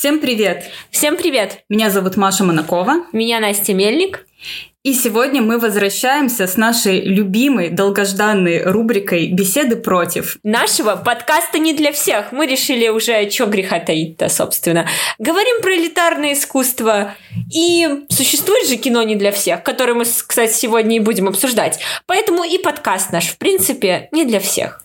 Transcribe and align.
Всем 0.00 0.18
привет! 0.18 0.64
Всем 0.90 1.18
привет! 1.18 1.62
Меня 1.68 1.90
зовут 1.90 2.16
Маша 2.16 2.42
Монакова. 2.42 3.04
Меня 3.12 3.38
Настя 3.38 3.74
Мельник. 3.74 4.26
И 4.82 4.94
сегодня 4.94 5.42
мы 5.42 5.58
возвращаемся 5.58 6.46
с 6.46 6.56
нашей 6.56 7.02
любимой, 7.02 7.68
долгожданной 7.68 8.62
рубрикой 8.62 9.26
«Беседы 9.30 9.76
против». 9.76 10.38
Нашего 10.42 10.96
подкаста 10.96 11.58
не 11.58 11.74
для 11.74 11.92
всех. 11.92 12.32
Мы 12.32 12.46
решили 12.46 12.88
уже, 12.88 13.28
что 13.28 13.44
греха 13.44 13.78
таить-то, 13.78 14.30
собственно. 14.30 14.88
Говорим 15.18 15.60
про 15.60 15.76
элитарное 15.76 16.32
искусство. 16.32 17.14
И 17.54 17.86
существует 18.08 18.68
же 18.68 18.76
кино 18.76 19.02
не 19.02 19.16
для 19.16 19.32
всех, 19.32 19.62
которое 19.62 19.92
мы, 19.92 20.04
кстати, 20.04 20.54
сегодня 20.54 20.96
и 20.96 21.00
будем 21.00 21.28
обсуждать. 21.28 21.78
Поэтому 22.06 22.42
и 22.42 22.56
подкаст 22.56 23.12
наш, 23.12 23.26
в 23.26 23.36
принципе, 23.36 24.08
не 24.12 24.24
для 24.24 24.40
всех. 24.40 24.82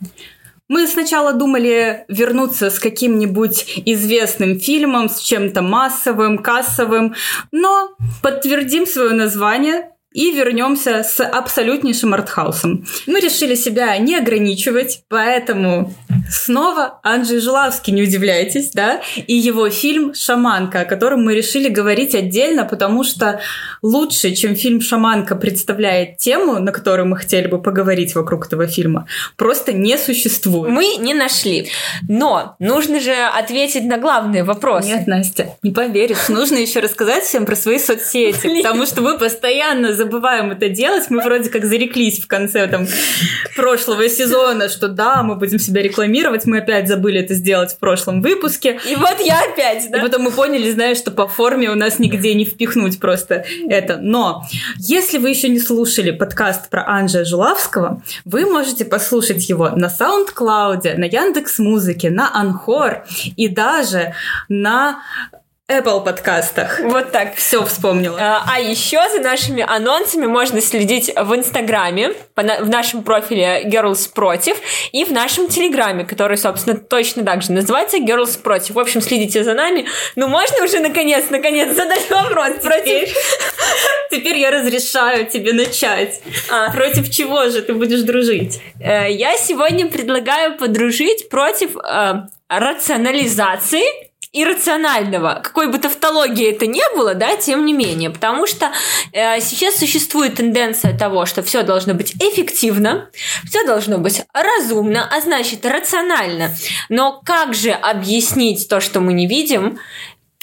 Мы 0.67 0.87
сначала 0.87 1.33
думали 1.33 2.05
вернуться 2.07 2.71
с 2.71 2.79
каким-нибудь 2.79 3.83
известным 3.85 4.59
фильмом, 4.59 5.09
с 5.09 5.19
чем-то 5.19 5.61
массовым, 5.61 6.39
кассовым, 6.39 7.13
но 7.51 7.95
подтвердим 8.23 8.87
свое 8.87 9.11
название 9.11 9.94
и 10.15 10.31
вернемся 10.31 11.03
с 11.03 11.21
абсолютнейшим 11.21 12.13
артхаусом. 12.13 12.85
Мы 13.05 13.19
решили 13.19 13.53
себя 13.53 13.97
не 13.97 14.15
ограничивать, 14.15 15.01
поэтому 15.09 15.93
снова 16.29 17.01
Анджей 17.03 17.41
Жулавский, 17.41 17.91
не 17.91 18.03
удивляйтесь, 18.03 18.71
да, 18.71 19.01
и 19.27 19.35
его 19.35 19.69
фильм 19.69 20.13
«Шаманка», 20.13 20.81
о 20.81 20.85
котором 20.85 21.25
мы 21.25 21.35
решили 21.35 21.67
говорить 21.67 22.15
отдельно, 22.15 22.63
потому 22.63 23.03
что 23.03 23.41
лучше, 23.81 24.33
чем 24.33 24.55
фильм 24.55 24.79
«Шаманка» 24.79 25.35
представляет 25.35 26.17
тему, 26.17 26.59
на 26.59 26.71
которую 26.71 27.09
мы 27.09 27.17
хотели 27.17 27.47
бы 27.47 27.61
поговорить 27.61 28.15
вокруг 28.15 28.47
этого 28.47 28.67
фильма, 28.67 29.07
просто 29.35 29.73
не 29.73 29.97
существует. 29.97 30.71
Мы 30.71 30.95
не 30.95 31.13
нашли. 31.13 31.69
Но 32.07 32.55
нужно 32.59 33.01
же 33.01 33.11
ответить 33.11 33.83
на 33.83 33.97
главный 33.97 34.43
вопрос. 34.43 34.85
Нет, 34.85 35.07
Настя, 35.07 35.57
не 35.61 35.71
поверишь, 35.71 36.29
нужно 36.29 36.55
еще 36.55 36.79
рассказать 36.79 37.25
всем 37.25 37.45
про 37.45 37.57
свои 37.57 37.79
соцсети, 37.79 38.61
потому 38.61 38.85
что 38.85 39.01
мы 39.01 39.17
постоянно 39.17 39.93
забываем 40.05 40.51
это 40.51 40.69
делать. 40.69 41.09
Мы 41.09 41.21
вроде 41.21 41.49
как 41.49 41.65
зареклись 41.65 42.19
в 42.19 42.27
конце 42.27 42.67
там 42.67 42.87
прошлого 43.55 44.07
сезона, 44.09 44.69
что 44.69 44.87
да, 44.87 45.23
мы 45.23 45.35
будем 45.35 45.59
себя 45.59 45.81
рекламировать. 45.81 46.45
Мы 46.45 46.59
опять 46.59 46.87
забыли 46.87 47.19
это 47.21 47.33
сделать 47.33 47.71
в 47.71 47.79
прошлом 47.79 48.21
выпуске. 48.21 48.79
И 48.87 48.95
вот 48.95 49.19
я 49.19 49.41
опять, 49.41 49.89
да? 49.91 49.97
И 49.97 50.01
потом 50.01 50.23
мы 50.23 50.31
поняли, 50.31 50.71
знаешь, 50.71 50.97
что 50.97 51.11
по 51.11 51.27
форме 51.27 51.69
у 51.69 51.75
нас 51.75 51.99
нигде 51.99 52.33
не 52.33 52.45
впихнуть 52.45 52.99
просто 52.99 53.45
это. 53.67 53.97
Но 54.01 54.43
если 54.77 55.17
вы 55.17 55.29
еще 55.29 55.49
не 55.49 55.59
слушали 55.59 56.11
подкаст 56.11 56.69
про 56.69 56.85
Анжея 56.85 57.25
Жулавского, 57.25 58.01
вы 58.23 58.45
можете 58.45 58.85
послушать 58.85 59.49
его 59.49 59.69
на 59.69 59.87
SoundCloud, 59.87 60.97
на 60.97 61.05
Яндекс 61.05 61.59
Музыке, 61.59 62.09
на 62.09 62.29
Анхор 62.33 63.05
и 63.35 63.47
даже 63.47 64.13
на 64.49 64.99
Apple 65.67 66.03
подкастах. 66.03 66.79
Вот 66.83 67.11
так. 67.11 67.33
Все 67.33 67.65
вспомнила. 67.65 68.19
А, 68.21 68.45
а 68.47 68.59
еще 68.59 68.99
за 69.09 69.19
нашими 69.19 69.63
анонсами 69.67 70.27
можно 70.27 70.61
следить 70.61 71.11
в 71.15 71.35
Инстаграме, 71.35 72.13
в 72.35 72.69
нашем 72.69 73.01
профиле 73.01 73.63
Girls 73.65 74.13
Против, 74.13 74.57
и 74.91 75.03
в 75.05 75.11
нашем 75.11 75.47
Телеграме, 75.47 76.05
который, 76.05 76.37
собственно, 76.37 76.77
точно 76.77 77.25
так 77.25 77.41
же 77.41 77.51
называется 77.51 77.97
Girls 77.97 78.39
Против. 78.39 78.75
В 78.75 78.79
общем, 78.79 79.01
следите 79.01 79.43
за 79.43 79.55
нами. 79.55 79.87
Ну, 80.15 80.27
можно 80.27 80.63
уже, 80.63 80.81
наконец, 80.81 81.31
наконец, 81.31 81.75
задать 81.75 82.07
вопрос 82.11 82.59
против... 82.61 83.09
Теперь 84.11 84.37
я 84.37 84.51
разрешаю 84.51 85.25
тебе 85.25 85.51
начать. 85.51 86.21
А. 86.49 86.71
Против 86.71 87.09
чего 87.09 87.49
же 87.49 87.63
ты 87.63 87.73
будешь 87.73 88.01
дружить? 88.01 88.61
Э, 88.79 89.11
я 89.11 89.35
сегодня 89.35 89.87
предлагаю 89.87 90.57
подружить 90.57 91.27
против 91.27 91.75
э, 91.75 92.13
рационализации 92.47 94.04
иррационального, 94.35 95.39
какой 95.43 95.71
бы 95.71 95.79
тавтологии 95.79 96.51
это 96.51 96.67
ни 96.67 96.81
было, 96.95 97.15
да, 97.15 97.35
тем 97.37 97.65
не 97.65 97.73
менее, 97.73 98.09
потому 98.09 98.45
что 98.47 98.71
э, 99.13 99.39
сейчас 99.39 99.77
существует 99.77 100.35
тенденция 100.35 100.97
того, 100.97 101.25
что 101.25 101.41
все 101.41 101.63
должно 101.63 101.93
быть 101.93 102.13
эффективно, 102.21 103.09
все 103.47 103.65
должно 103.65 103.97
быть 103.97 104.21
разумно, 104.33 105.09
а 105.09 105.21
значит 105.21 105.65
рационально. 105.65 106.51
Но 106.89 107.21
как 107.25 107.53
же 107.53 107.71
объяснить 107.71 108.67
то, 108.67 108.81
что 108.81 108.99
мы 108.99 109.13
не 109.13 109.25
видим, 109.27 109.79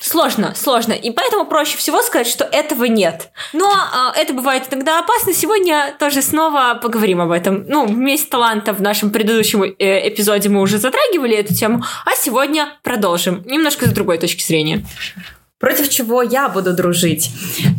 Сложно, 0.03 0.55
сложно. 0.57 0.95
И 0.95 1.11
поэтому 1.13 1.47
проще 1.47 1.77
всего 1.79 2.03
сказать, 2.03 2.27
что 2.27 2.45
этого 2.45 2.87
нет. 2.87 3.31
Но 3.53 3.71
э, 3.71 4.21
это 4.21 4.35
бывает 4.35 4.65
иногда 4.69 4.99
опасно. 4.99 5.33
Сегодня 5.33 5.95
тоже 5.99 6.23
снова 6.23 6.79
поговорим 6.83 7.21
об 7.21 7.31
этом. 7.31 7.65
Ну, 7.69 7.87
вместе 7.87 8.29
таланта 8.29 8.73
в 8.73 8.83
нашем 8.83 9.11
предыдущем 9.11 9.63
э, 9.63 10.09
эпизоде 10.09 10.49
мы 10.49 10.61
уже 10.61 10.79
затрагивали 10.79 11.37
эту 11.37 11.55
тему, 11.55 11.85
а 12.05 12.11
сегодня 12.17 12.73
продолжим. 12.83 13.43
Немножко 13.47 13.87
с 13.87 13.93
другой 13.93 14.19
точки 14.19 14.43
зрения 14.43 14.85
против 15.63 15.89
чего 15.89 16.23
я 16.23 16.49
буду 16.49 16.73
дружить. 16.73 17.31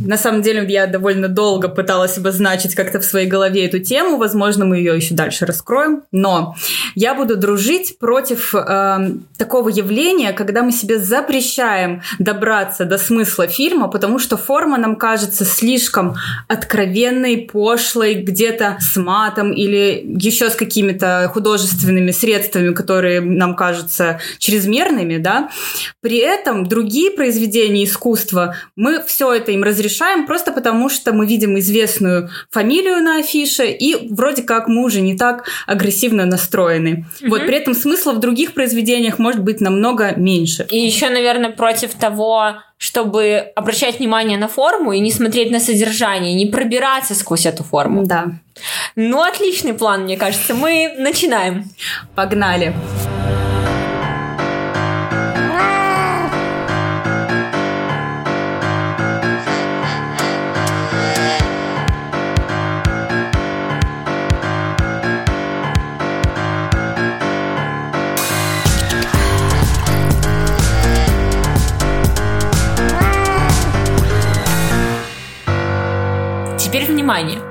На 0.06 0.18
самом 0.18 0.42
деле 0.42 0.66
я 0.70 0.88
довольно 0.88 1.28
долго 1.28 1.68
пыталась 1.68 2.18
обозначить 2.18 2.76
как-то 2.76 3.02
в 3.02 3.04
своей 3.04 3.28
голове 3.28 3.66
эту 3.66 3.80
тему, 3.80 4.16
возможно, 4.16 4.64
мы 4.64 4.78
ее 4.78 4.96
еще 4.96 5.14
дальше 5.16 5.46
раскроем, 5.46 6.04
но 6.14 6.56
я 6.96 7.14
буду 7.14 7.36
дружить 7.36 7.98
против 8.00 8.56
э, 8.56 9.12
такого 9.38 9.68
явления, 9.68 10.32
когда 10.32 10.64
мы 10.64 10.72
себе 10.72 10.98
запрещаем 10.98 12.02
добраться 12.20 12.86
до 12.86 12.98
смысла 12.98 13.48
фильма, 13.48 13.90
потому 13.90 14.18
что 14.18 14.38
форма 14.38 14.78
нам 14.78 14.96
кажется 14.96 15.44
слишком 15.44 16.16
откровенной, 16.48 17.50
пошлой, 17.52 18.14
где-то 18.14 18.78
с 18.80 18.96
матом 18.96 19.52
или 19.52 20.06
еще 20.06 20.50
с 20.50 20.56
какими-то 20.56 21.30
художественными 21.34 22.12
средствами, 22.12 22.74
которые 22.74 23.20
нам 23.20 23.58
кажутся 23.58 24.22
чрезмерными, 24.38 25.18
да. 25.18 25.50
При 26.00 26.20
этом 26.20 26.66
другие 26.66 27.12
произведения 27.12 27.73
произведения 27.74 27.84
искусства, 27.86 28.56
мы 28.76 29.02
все 29.04 29.34
это 29.34 29.52
им 29.52 29.64
разрешаем 29.64 30.26
просто 30.26 30.52
потому, 30.52 30.90
что 30.90 31.14
мы 31.14 31.26
видим 31.26 31.58
известную 31.60 32.30
фамилию 32.52 33.02
на 33.02 33.20
афише, 33.20 33.66
и 33.68 34.14
вроде 34.14 34.44
как 34.44 34.68
мы 34.68 34.84
уже 34.84 35.02
не 35.02 35.18
так 35.18 35.46
агрессивно 35.68 36.26
настроены. 36.26 37.06
Угу. 37.22 37.30
Вот 37.30 37.46
при 37.46 37.58
этом 37.58 37.74
смысла 37.74 38.14
в 38.14 38.20
других 38.20 38.54
произведениях 38.54 39.20
может 39.20 39.42
быть 39.42 39.62
намного 39.62 40.14
меньше. 40.16 40.66
И 40.70 40.78
еще, 40.78 41.10
наверное, 41.10 41.52
против 41.52 41.94
того, 41.96 42.56
чтобы 42.78 43.52
обращать 43.56 44.00
внимание 44.00 44.38
на 44.38 44.48
форму 44.48 44.94
и 44.94 45.00
не 45.00 45.12
смотреть 45.12 45.52
на 45.52 45.60
содержание, 45.60 46.34
не 46.34 46.46
пробираться 46.46 47.16
сквозь 47.16 47.46
эту 47.46 47.64
форму. 47.64 48.04
Да. 48.06 48.26
Ну, 48.96 49.22
отличный 49.22 49.74
план, 49.74 50.04
мне 50.04 50.18
кажется. 50.18 50.54
Мы 50.54 50.96
начинаем. 50.98 51.64
Погнали. 52.16 52.74
Внимание! 77.04 77.42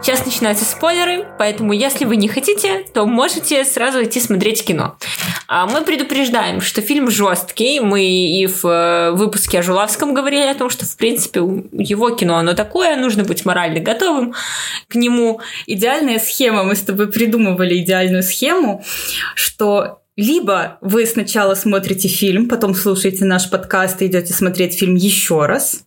Сейчас 0.00 0.24
начинаются 0.24 0.64
спойлеры, 0.64 1.26
поэтому 1.38 1.74
если 1.74 2.06
вы 2.06 2.16
не 2.16 2.28
хотите, 2.28 2.86
то 2.94 3.04
можете 3.04 3.62
сразу 3.66 4.02
идти 4.02 4.20
смотреть 4.20 4.64
кино. 4.64 4.96
А 5.48 5.66
мы 5.66 5.82
предупреждаем, 5.82 6.62
что 6.62 6.80
фильм 6.80 7.10
жесткий. 7.10 7.80
Мы 7.80 8.06
и 8.06 8.46
в 8.46 8.64
э, 8.64 9.10
выпуске 9.10 9.58
о 9.58 9.62
Жулавском 9.62 10.14
говорили 10.14 10.46
о 10.46 10.54
том, 10.54 10.70
что, 10.70 10.86
в 10.86 10.96
принципе, 10.96 11.40
его 11.72 12.08
кино, 12.10 12.36
оно 12.36 12.54
такое, 12.54 12.96
нужно 12.96 13.24
быть 13.24 13.44
морально 13.44 13.80
готовым 13.80 14.32
к 14.88 14.94
нему. 14.94 15.42
Идеальная 15.66 16.18
схема, 16.18 16.62
мы 16.62 16.74
с 16.74 16.80
тобой 16.80 17.12
придумывали 17.12 17.76
идеальную 17.76 18.22
схему, 18.22 18.82
что 19.34 20.00
либо 20.16 20.78
вы 20.80 21.04
сначала 21.04 21.54
смотрите 21.54 22.08
фильм, 22.08 22.48
потом 22.48 22.74
слушаете 22.74 23.26
наш 23.26 23.50
подкаст 23.50 24.00
и 24.00 24.06
идете 24.06 24.32
смотреть 24.32 24.78
фильм 24.78 24.94
еще 24.94 25.44
раз, 25.44 25.85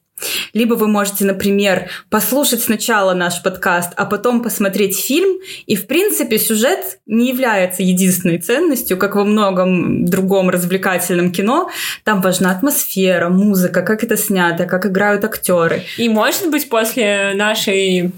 либо 0.53 0.75
вы 0.75 0.87
можете, 0.87 1.25
например, 1.25 1.89
послушать 2.09 2.61
сначала 2.61 3.13
наш 3.13 3.41
подкаст, 3.41 3.91
а 3.95 4.05
потом 4.05 4.41
посмотреть 4.41 4.99
фильм, 4.99 5.39
и, 5.65 5.75
в 5.75 5.87
принципе, 5.87 6.37
сюжет 6.39 6.99
не 7.05 7.29
является 7.29 7.83
единственной 7.83 8.39
ценностью, 8.39 8.97
как 8.97 9.15
во 9.15 9.23
многом 9.23 10.05
другом 10.05 10.49
развлекательном 10.49 11.31
кино. 11.31 11.69
Там 12.03 12.21
важна 12.21 12.51
атмосфера, 12.51 13.29
музыка, 13.29 13.81
как 13.81 14.03
это 14.03 14.17
снято, 14.17 14.65
как 14.65 14.85
играют 14.85 15.23
актеры. 15.23 15.83
И, 15.97 16.09
может 16.09 16.49
быть, 16.49 16.69
после 16.69 17.33
нашей, 17.35 18.11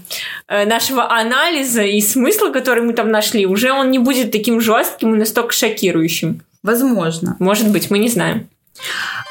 э, 0.48 0.66
нашего 0.66 1.10
анализа 1.10 1.82
и 1.82 2.00
смысла, 2.00 2.50
который 2.50 2.82
мы 2.82 2.92
там 2.92 3.10
нашли, 3.10 3.46
уже 3.46 3.72
он 3.72 3.90
не 3.90 3.98
будет 3.98 4.30
таким 4.30 4.60
жестким 4.60 5.14
и 5.14 5.18
настолько 5.18 5.52
шокирующим. 5.52 6.42
Возможно. 6.62 7.36
Может 7.38 7.70
быть, 7.70 7.90
мы 7.90 7.98
не 7.98 8.08
знаем. 8.08 8.48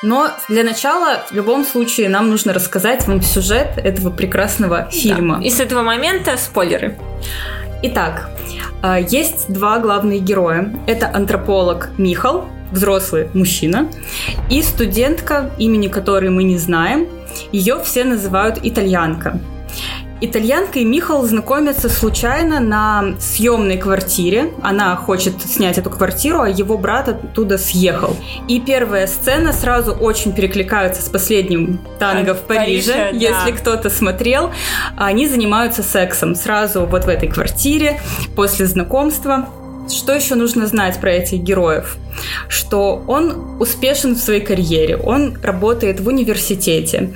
Но 0.02 0.32
для 0.50 0.64
начала, 0.64 1.24
в 1.30 1.34
любом 1.34 1.64
случае, 1.64 2.10
нам 2.10 2.30
нужно 2.30 2.54
рассказать 2.54 3.08
вам 3.08 3.22
сюжет 3.22 3.78
этого 3.78 4.10
прекрасного 4.10 4.90
фильма. 4.90 5.38
Да. 5.38 5.46
И 5.46 5.50
с 5.50 5.60
этого 5.60 5.84
момента 5.84 6.38
спойлеры. 6.38 6.98
Итак, 7.84 8.30
а, 8.82 9.00
есть 9.00 9.52
два 9.52 9.80
главных 9.80 10.24
героя. 10.24 10.74
Это 10.88 11.10
антрополог 11.14 11.90
Михал 11.98 12.48
взрослый 12.72 13.28
мужчина, 13.34 13.90
и 14.50 14.62
студентка, 14.62 15.52
имени 15.58 15.88
которой 15.88 16.30
мы 16.30 16.44
не 16.44 16.58
знаем. 16.58 17.08
Ее 17.52 17.82
все 17.84 18.04
называют 18.04 18.60
итальянка. 18.64 19.40
Итальянка 20.24 20.78
и 20.78 20.86
Михал 20.86 21.24
знакомятся 21.24 21.90
случайно 21.90 22.60
на 22.60 23.16
съемной 23.20 23.78
квартире. 23.78 24.54
Она 24.62 24.96
хочет 24.96 25.42
снять 25.42 25.80
эту 25.80 25.90
квартиру, 25.90 26.42
а 26.42 26.50
его 26.50 26.78
брат 26.78 27.10
оттуда 27.10 27.58
съехал. 27.58 28.16
И 28.48 28.60
первая 28.60 29.08
сцена 29.08 29.52
сразу 29.52 29.94
очень 29.94 30.34
перекликается 30.34 31.02
с 31.02 31.10
последним 31.10 31.80
танго 31.98 32.36
в 32.36 32.42
Париже. 32.42 32.94
Париже 32.94 33.10
Если 33.14 33.52
да. 33.52 33.58
кто-то 33.58 33.90
смотрел, 33.90 34.52
они 34.96 35.28
занимаются 35.28 35.82
сексом 35.82 36.36
сразу 36.36 36.86
вот 36.86 37.06
в 37.06 37.10
этой 37.10 37.28
квартире 37.28 38.00
после 38.36 38.68
знакомства. 38.68 39.48
Что 39.90 40.14
еще 40.14 40.36
нужно 40.36 40.68
знать 40.68 41.00
про 41.00 41.12
этих 41.12 41.40
героев? 41.40 41.98
Что 42.48 43.04
он 43.08 43.60
успешен 43.60 44.16
в 44.16 44.20
своей 44.20 44.42
карьере, 44.42 44.98
он 44.98 45.38
работает 45.42 46.00
в 46.00 46.08
университете, 46.08 47.14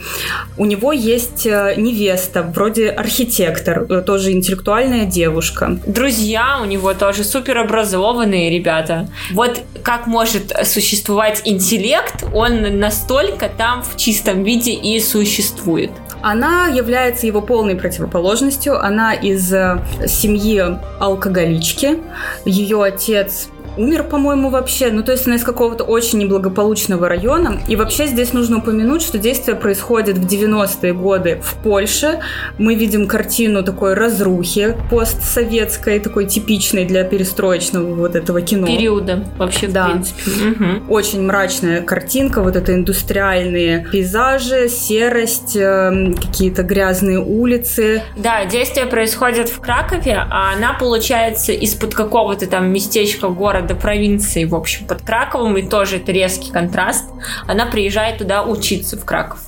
у 0.58 0.66
него 0.66 0.92
есть 0.94 1.46
э, 1.46 1.76
невеста, 1.78 2.44
вроде 2.44 2.90
архитектор, 2.90 3.86
э, 3.90 4.02
тоже 4.02 4.32
интеллектуальная 4.32 5.06
девушка. 5.06 5.78
Друзья 5.86 6.60
у 6.62 6.66
него 6.66 6.94
тоже 6.94 7.24
суперобразованные 7.24 8.50
ребята. 8.50 9.10
Вот 9.32 9.60
как 9.84 10.08
может 10.08 10.54
существовать 10.64 11.42
интеллект, 11.46 12.24
он 12.34 12.80
настолько 12.80 13.50
там 13.50 13.84
в 13.84 13.98
чистом 13.98 14.44
виде 14.44 14.72
и 14.72 15.00
существует. 15.00 15.92
Она 16.28 16.70
является 16.70 17.28
его 17.28 17.40
полной 17.40 17.76
противоположностью. 17.76 18.84
Она 18.84 19.14
из 19.14 19.54
э, 19.54 19.78
семьи 20.08 20.60
алкоголички. 21.00 22.00
Ее 22.46 22.84
отец 22.84 23.50
умер, 23.78 24.04
по-моему, 24.04 24.50
вообще. 24.50 24.92
Ну, 24.92 25.04
то 25.04 25.12
есть 25.12 25.28
она 25.28 25.36
из 25.36 25.44
какого-то 25.44 25.84
очень 25.84 26.20
неблагополучного 26.20 27.10
района. 27.10 27.60
И 27.68 27.76
вообще 27.76 28.08
здесь 28.08 28.34
нужно 28.34 28.58
упомянуть, 28.58 29.02
что 29.02 29.18
действие 29.18 29.56
происходит 29.56 30.18
в 30.18 30.26
90-е 30.26 30.94
годы 30.94 31.42
в 31.44 31.56
Польше. 31.64 32.20
Мы 32.58 32.76
видим 32.76 33.08
картину 33.08 33.64
такой 33.64 33.94
разрухи 33.94 34.76
постсоветской, 34.90 36.00
такой 36.00 36.26
типичной 36.26 36.86
для 36.86 37.04
перестроечного 37.04 37.94
вот 37.96 38.16
этого 38.16 38.42
кино. 38.42 38.68
Периода 38.68 39.24
вообще, 39.38 39.68
да. 39.68 39.88
в 39.88 39.92
принципе. 39.92 40.32
Угу. 40.52 40.94
Очень 40.94 41.24
мрачная 41.24 41.82
картинка, 41.82 42.42
вот 42.42 42.56
это 42.56 42.74
индустриальные 42.74 43.88
пейзажи, 43.92 44.70
серость, 44.70 45.56
эм, 45.56 46.14
какие-то 46.14 46.64
грязные 46.64 47.20
улицы. 47.20 48.04
Да, 48.18 48.46
действие 48.46 48.86
происходит 48.86 49.50
в 49.50 49.60
Кракове, 49.60 50.16
а 50.30 50.54
она, 50.54 50.74
получается, 50.74 51.52
из-под 51.52 51.96
какого-то 51.96 52.48
там 52.48 52.72
местечка 52.72 53.30
города 53.30 53.65
города, 53.66 53.76
провинции, 53.76 54.46
в 54.46 54.56
общем, 54.56 54.86
под 54.86 55.02
Краковом, 55.02 55.58
и 55.58 55.68
тоже 55.68 55.98
это 55.98 56.12
резкий 56.12 56.52
контраст. 56.52 57.06
Она 57.48 57.66
приезжает 57.66 58.20
туда 58.20 58.44
учиться, 58.44 58.98
в 58.98 59.06
Краков. 59.06 59.40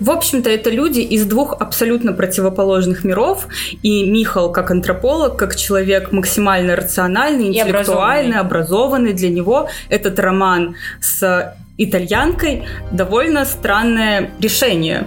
В 0.00 0.10
общем-то, 0.10 0.50
это 0.50 0.70
люди 0.70 1.00
из 1.00 1.24
двух 1.24 1.52
абсолютно 1.52 2.12
противоположных 2.12 3.04
миров. 3.04 3.46
И 3.82 4.10
Михал, 4.10 4.50
как 4.50 4.70
антрополог, 4.70 5.36
как 5.36 5.56
человек 5.56 6.12
максимально 6.12 6.74
рациональный, 6.76 7.48
интеллектуальный, 7.48 8.38
образованный. 8.38 8.40
образованный, 8.40 9.12
для 9.12 9.30
него 9.30 9.68
этот 9.88 10.18
роман 10.18 10.74
с 11.00 11.54
итальянкой 11.78 12.64
довольно 12.90 13.44
странное 13.44 14.30
решение. 14.40 15.06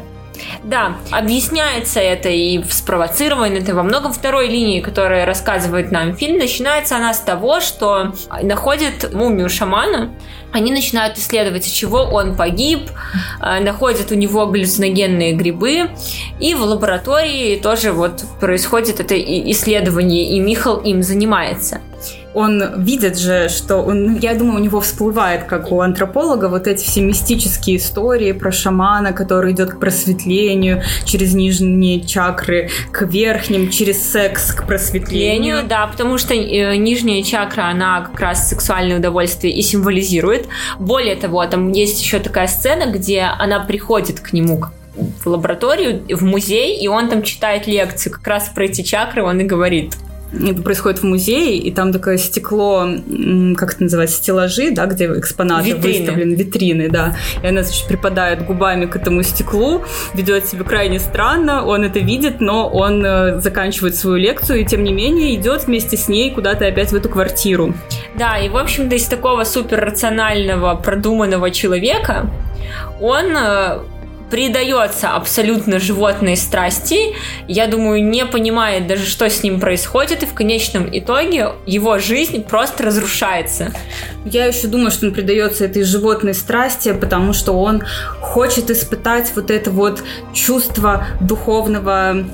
Да, 0.63 0.97
объясняется 1.11 1.99
это 1.99 2.29
и 2.29 2.61
спровоцировано 2.63 3.55
это 3.57 3.73
во 3.73 3.83
многом 3.83 4.13
второй 4.13 4.47
линии, 4.47 4.81
которая 4.81 5.25
рассказывает 5.25 5.91
нам 5.91 6.15
фильм. 6.15 6.37
Начинается 6.37 6.97
она 6.97 7.13
с 7.13 7.19
того, 7.19 7.59
что 7.59 8.13
находит 8.41 9.13
мумию 9.13 9.49
шамана, 9.49 10.11
они 10.51 10.71
начинают 10.71 11.17
исследовать, 11.17 11.67
от 11.67 11.73
чего 11.73 11.99
он 11.99 12.35
погиб, 12.35 12.89
э, 13.41 13.59
находят 13.59 14.11
у 14.11 14.15
него 14.15 14.47
галлюциногенные 14.47 15.33
грибы, 15.33 15.89
и 16.39 16.55
в 16.55 16.61
лаборатории 16.61 17.57
тоже 17.57 17.91
вот 17.91 18.23
происходит 18.39 18.99
это 18.99 19.15
исследование, 19.51 20.23
и 20.35 20.39
Михал 20.39 20.77
им 20.77 21.03
занимается 21.03 21.81
он 22.37 22.83
видит 22.83 23.17
же, 23.17 23.49
что 23.49 23.77
он, 23.77 24.19
я 24.19 24.35
думаю, 24.35 24.57
у 24.57 24.63
него 24.63 24.79
всплывает, 24.79 25.45
как 25.45 25.71
у 25.71 25.81
антрополога, 25.81 26.49
вот 26.49 26.67
эти 26.67 26.83
все 26.83 27.01
мистические 27.01 27.77
истории 27.77 28.31
про 28.31 28.51
шамана, 28.51 29.11
который 29.11 29.53
идет 29.53 29.71
к 29.71 29.79
просветлению 29.79 30.83
через 31.03 31.33
нижние 31.33 31.99
чакры, 32.01 32.69
к 32.91 33.01
верхним, 33.07 33.71
через 33.71 34.11
секс 34.11 34.53
к 34.53 34.67
просветлению. 34.67 35.63
Да, 35.67 35.87
потому 35.87 36.19
что 36.19 36.35
э, 36.35 36.75
нижняя 36.75 37.23
чакра, 37.23 37.69
она 37.71 38.01
как 38.01 38.19
раз 38.19 38.47
сексуальное 38.47 38.99
удовольствие 38.99 39.51
и 39.51 39.63
символизирует. 39.63 40.47
Более 40.77 41.15
того, 41.15 41.43
там 41.47 41.71
есть 41.71 41.99
еще 42.03 42.19
такая 42.19 42.47
сцена, 42.47 42.85
где 42.91 43.21
она 43.21 43.61
приходит 43.61 44.19
к 44.19 44.31
нему 44.31 44.61
в 44.95 45.27
лабораторию, 45.27 46.03
в 46.15 46.23
музей, 46.23 46.77
и 46.77 46.87
он 46.87 47.09
там 47.09 47.23
читает 47.23 47.65
лекцию 47.65 48.13
как 48.13 48.27
раз 48.27 48.51
про 48.53 48.65
эти 48.65 48.83
чакры, 48.83 49.23
он 49.23 49.39
и 49.39 49.43
говорит– 49.43 49.95
это 50.33 50.61
происходит 50.61 50.99
в 50.99 51.03
музее, 51.03 51.57
и 51.57 51.71
там 51.71 51.93
такое 51.93 52.17
стекло, 52.17 52.87
как 53.55 53.73
это 53.73 53.83
называется, 53.83 54.17
стеллажи, 54.17 54.71
да, 54.71 54.85
где 54.85 55.05
экспонаты 55.05 55.69
витрины. 55.71 55.99
выставлены, 55.99 56.35
витрины, 56.35 56.89
да. 56.89 57.15
И 57.41 57.47
она, 57.47 57.63
значит, 57.63 57.87
припадает 57.87 58.45
губами 58.45 58.85
к 58.85 58.95
этому 58.95 59.23
стеклу, 59.23 59.83
ведет 60.13 60.47
себя 60.47 60.63
крайне 60.63 60.99
странно, 60.99 61.65
он 61.65 61.83
это 61.83 61.99
видит, 61.99 62.41
но 62.41 62.67
он 62.67 63.05
э, 63.05 63.39
заканчивает 63.41 63.95
свою 63.95 64.17
лекцию, 64.17 64.61
и 64.61 64.65
тем 64.65 64.83
не 64.83 64.91
менее 64.91 65.35
идет 65.35 65.67
вместе 65.67 65.97
с 65.97 66.07
ней 66.07 66.31
куда-то 66.31 66.67
опять 66.67 66.91
в 66.91 66.95
эту 66.95 67.09
квартиру. 67.09 67.73
Да, 68.17 68.37
и, 68.37 68.49
в 68.49 68.57
общем-то, 68.57 68.95
из 68.95 69.05
такого 69.05 69.43
суперрационального, 69.43 70.75
продуманного 70.75 71.51
человека 71.51 72.29
он 72.99 73.25
э, 73.35 73.79
предается 74.29 75.15
абсолютно 75.15 75.79
животной 75.79 76.35
страсти, 76.35 77.15
я 77.47 77.67
думаю, 77.67 78.03
не 78.03 78.25
понимает 78.25 78.87
даже, 78.87 79.05
что 79.05 79.29
с 79.29 79.43
ним 79.43 79.59
происходит, 79.59 80.23
и 80.23 80.25
в 80.25 80.33
конечном 80.33 80.87
итоге 80.91 81.53
его 81.65 81.97
жизнь 81.99 82.43
просто 82.43 82.83
разрушается. 82.83 83.71
Я 84.25 84.45
еще 84.45 84.67
думаю, 84.67 84.91
что 84.91 85.07
он 85.07 85.13
предается 85.13 85.65
этой 85.65 85.83
животной 85.83 86.33
страсти, 86.33 86.91
потому 86.93 87.33
что 87.33 87.53
он 87.53 87.83
хочет 88.19 88.69
испытать 88.69 89.31
вот 89.35 89.51
это 89.51 89.71
вот 89.71 90.03
чувство 90.33 91.07
духовного 91.21 92.25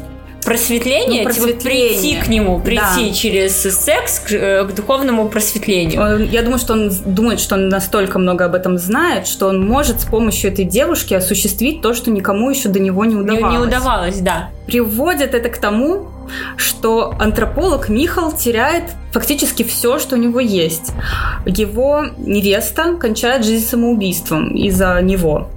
просветление, 0.45 1.23
ну, 1.23 1.25
просветление. 1.25 1.89
Типа 1.89 2.01
прийти 2.01 2.21
к 2.21 2.27
нему, 2.27 2.59
прийти 2.59 3.09
да. 3.09 3.13
через 3.13 3.61
секс 3.61 4.19
к, 4.19 4.31
э, 4.31 4.65
к 4.65 4.73
духовному 4.73 5.29
просветлению. 5.29 6.27
Я 6.29 6.41
думаю, 6.41 6.59
что 6.59 6.73
он 6.73 6.91
думает, 7.05 7.39
что 7.39 7.55
он 7.55 7.69
настолько 7.69 8.19
много 8.19 8.45
об 8.45 8.55
этом 8.55 8.77
знает, 8.77 9.27
что 9.27 9.47
он 9.47 9.65
может 9.65 10.01
с 10.01 10.05
помощью 10.05 10.51
этой 10.51 10.65
девушки 10.65 11.13
осуществить 11.13 11.81
то, 11.81 11.93
что 11.93 12.11
никому 12.11 12.49
еще 12.49 12.69
до 12.69 12.79
него 12.79 13.05
не 13.05 13.15
удавалось. 13.15 13.53
Не, 13.53 13.57
не 13.57 13.63
удавалось, 13.63 14.19
да. 14.19 14.49
Приводит 14.65 15.33
это 15.33 15.49
к 15.49 15.57
тому, 15.57 16.07
что 16.57 17.15
антрополог 17.19 17.89
Михал 17.89 18.31
теряет 18.31 18.83
фактически 19.11 19.63
все, 19.63 19.99
что 19.99 20.15
у 20.15 20.19
него 20.19 20.39
есть. 20.39 20.91
Его 21.45 22.05
невеста 22.17 22.95
кончает 22.99 23.45
жизнь 23.45 23.65
самоубийством 23.65 24.55
из-за 24.55 24.99
него. 25.01 25.49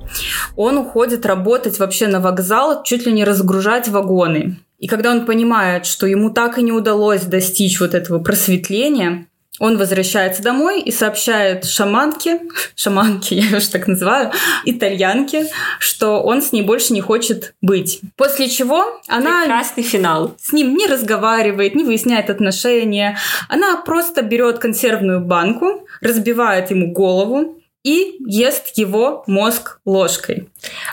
Он 0.56 0.78
уходит 0.78 1.26
работать 1.26 1.78
вообще 1.78 2.06
на 2.06 2.20
вокзал, 2.20 2.82
чуть 2.82 3.06
ли 3.06 3.12
не 3.12 3.24
разгружать 3.24 3.88
вагоны. 3.88 4.58
И 4.78 4.88
когда 4.88 5.10
он 5.10 5.24
понимает, 5.24 5.86
что 5.86 6.06
ему 6.06 6.30
так 6.30 6.58
и 6.58 6.62
не 6.62 6.72
удалось 6.72 7.22
достичь 7.22 7.80
вот 7.80 7.94
этого 7.94 8.18
просветления, 8.18 9.26
он 9.58 9.78
возвращается 9.78 10.42
домой 10.42 10.82
и 10.82 10.90
сообщает 10.90 11.64
шаманке, 11.64 12.40
шаманке, 12.74 13.36
я 13.36 13.56
уж 13.56 13.66
так 13.68 13.86
называю, 13.86 14.32
итальянке, 14.64 15.46
что 15.78 16.22
он 16.22 16.42
с 16.42 16.52
ней 16.52 16.62
больше 16.62 16.92
не 16.92 17.00
хочет 17.00 17.54
быть. 17.62 18.00
После 18.16 18.48
чего 18.48 19.00
она... 19.08 19.42
Прекрасный 19.42 19.82
финал. 19.82 20.34
С 20.38 20.52
ним 20.52 20.76
не 20.76 20.86
разговаривает, 20.86 21.74
не 21.74 21.84
выясняет 21.84 22.28
отношения. 22.28 23.16
Она 23.48 23.76
просто 23.76 24.22
берет 24.22 24.58
консервную 24.58 25.20
банку, 25.20 25.86
разбивает 26.00 26.70
ему 26.70 26.92
голову, 26.92 27.56
и 27.86 28.16
ест 28.26 28.72
его 28.76 29.22
мозг 29.28 29.78
ложкой. 29.84 30.48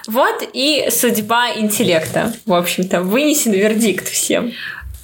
Вот 0.08 0.48
и 0.54 0.90
судьба 0.92 1.56
интеллекта, 1.56 2.32
в 2.46 2.54
общем-то, 2.54 3.02
вынесен 3.02 3.52
вердикт 3.52 4.08
всем. 4.08 4.52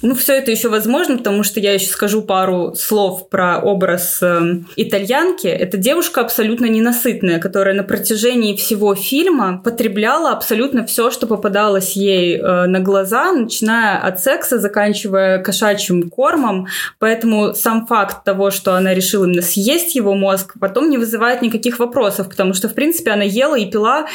Ну, 0.02 0.14
все 0.14 0.34
это 0.34 0.50
еще 0.50 0.70
возможно, 0.70 1.18
потому 1.18 1.42
что 1.42 1.60
я 1.60 1.74
еще 1.74 1.86
скажу 1.86 2.22
пару 2.22 2.74
слов 2.74 3.28
про 3.28 3.58
образ 3.58 4.18
э, 4.22 4.60
итальянки. 4.76 5.46
Это 5.46 5.76
девушка 5.76 6.22
абсолютно 6.22 6.64
ненасытная, 6.66 7.38
которая 7.38 7.74
на 7.74 7.82
протяжении 7.82 8.56
всего 8.56 8.94
фильма 8.94 9.60
потребляла 9.62 10.30
абсолютно 10.30 10.86
все, 10.86 11.10
что 11.10 11.26
попадалось 11.26 11.92
ей 11.92 12.38
э, 12.38 12.66
на 12.66 12.80
глаза, 12.80 13.32
начиная 13.32 13.98
от 13.98 14.20
секса, 14.20 14.58
заканчивая 14.58 15.38
кошачьим 15.42 16.08
кормом. 16.08 16.68
Поэтому 16.98 17.52
сам 17.52 17.86
факт 17.86 18.24
того, 18.24 18.50
что 18.50 18.74
она 18.74 18.94
решила 18.94 19.26
именно 19.26 19.42
съесть 19.42 19.94
его 19.94 20.14
мозг, 20.14 20.54
потом 20.58 20.88
не 20.88 20.96
вызывает 20.96 21.42
никаких 21.42 21.78
вопросов, 21.78 22.30
потому 22.30 22.54
что, 22.54 22.70
в 22.70 22.74
принципе, 22.74 23.10
она 23.10 23.24
ела 23.24 23.58
и 23.58 23.70
пила 23.70 24.06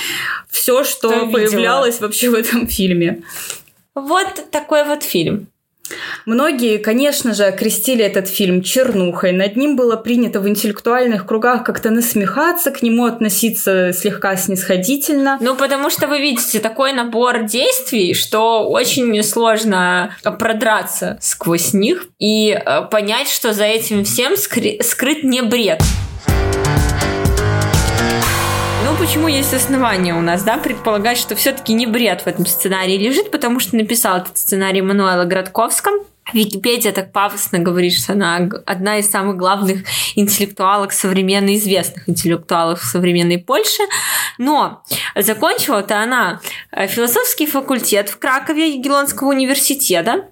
все, 0.50 0.84
что, 0.84 1.14
что 1.14 1.28
появлялось 1.28 2.02
вообще 2.02 2.32
в 2.32 2.34
этом 2.34 2.66
фильме. 2.68 3.22
Вот 3.94 4.48
такой 4.52 4.84
вот 4.84 5.04
фильм. 5.04 5.48
Многие, 6.26 6.78
конечно 6.78 7.34
же, 7.34 7.46
окрестили 7.46 8.04
этот 8.04 8.28
фильм 8.28 8.62
чернухой. 8.62 9.32
Над 9.32 9.56
ним 9.56 9.76
было 9.76 9.96
принято 9.96 10.40
в 10.40 10.48
интеллектуальных 10.48 11.26
кругах 11.26 11.64
как-то 11.64 11.92
насмехаться, 11.92 12.72
к 12.72 12.82
нему 12.82 13.06
относиться 13.06 13.94
слегка 13.94 14.36
снисходительно. 14.36 15.38
Ну, 15.40 15.56
потому 15.56 15.90
что 15.90 16.08
вы 16.08 16.20
видите 16.20 16.60
такой 16.60 16.94
набор 16.94 17.44
действий, 17.44 18.14
что 18.14 18.68
очень 18.68 19.22
сложно 19.24 20.16
продраться 20.40 21.18
сквозь 21.22 21.74
них 21.74 22.08
и 22.20 22.52
э, 22.52 22.82
понять, 22.90 23.30
что 23.30 23.54
за 23.54 23.66
этим 23.66 24.04
всем 24.04 24.34
скры- 24.34 24.82
скрыт 24.82 25.24
не 25.24 25.42
бред. 25.42 25.82
Почему 29.06 29.28
есть 29.28 29.54
основания 29.54 30.16
у 30.16 30.22
нас, 30.22 30.42
да, 30.42 30.58
предполагать, 30.58 31.20
что 31.20 31.36
все-таки 31.36 31.74
не 31.74 31.86
бред 31.86 32.22
в 32.22 32.28
этом 32.28 32.48
сценарии 32.48 32.98
лежит, 32.98 33.30
потому 33.30 33.60
что 33.60 33.76
написал 33.76 34.18
этот 34.18 34.36
сценарий 34.36 34.82
Мануэла 34.82 35.26
Градковском. 35.26 35.94
Википедия 36.34 36.92
так 36.92 37.12
пафосно 37.12 37.60
говорит, 37.60 37.94
что 37.94 38.14
она 38.14 38.50
одна 38.66 38.98
из 38.98 39.08
самых 39.08 39.38
главных 39.38 39.84
интеллектуалок 40.16 40.92
современной, 40.92 41.58
известных 41.58 42.10
интеллектуалов 42.10 42.82
современной 42.82 43.38
Польши. 43.38 43.84
Но 44.40 44.82
закончила-то 45.16 46.00
она 46.02 46.42
э, 46.72 46.88
философский 46.88 47.46
факультет 47.46 48.10
в 48.10 48.18
Кракове 48.18 48.74
Егелонского 48.74 49.30
университета. 49.30 50.32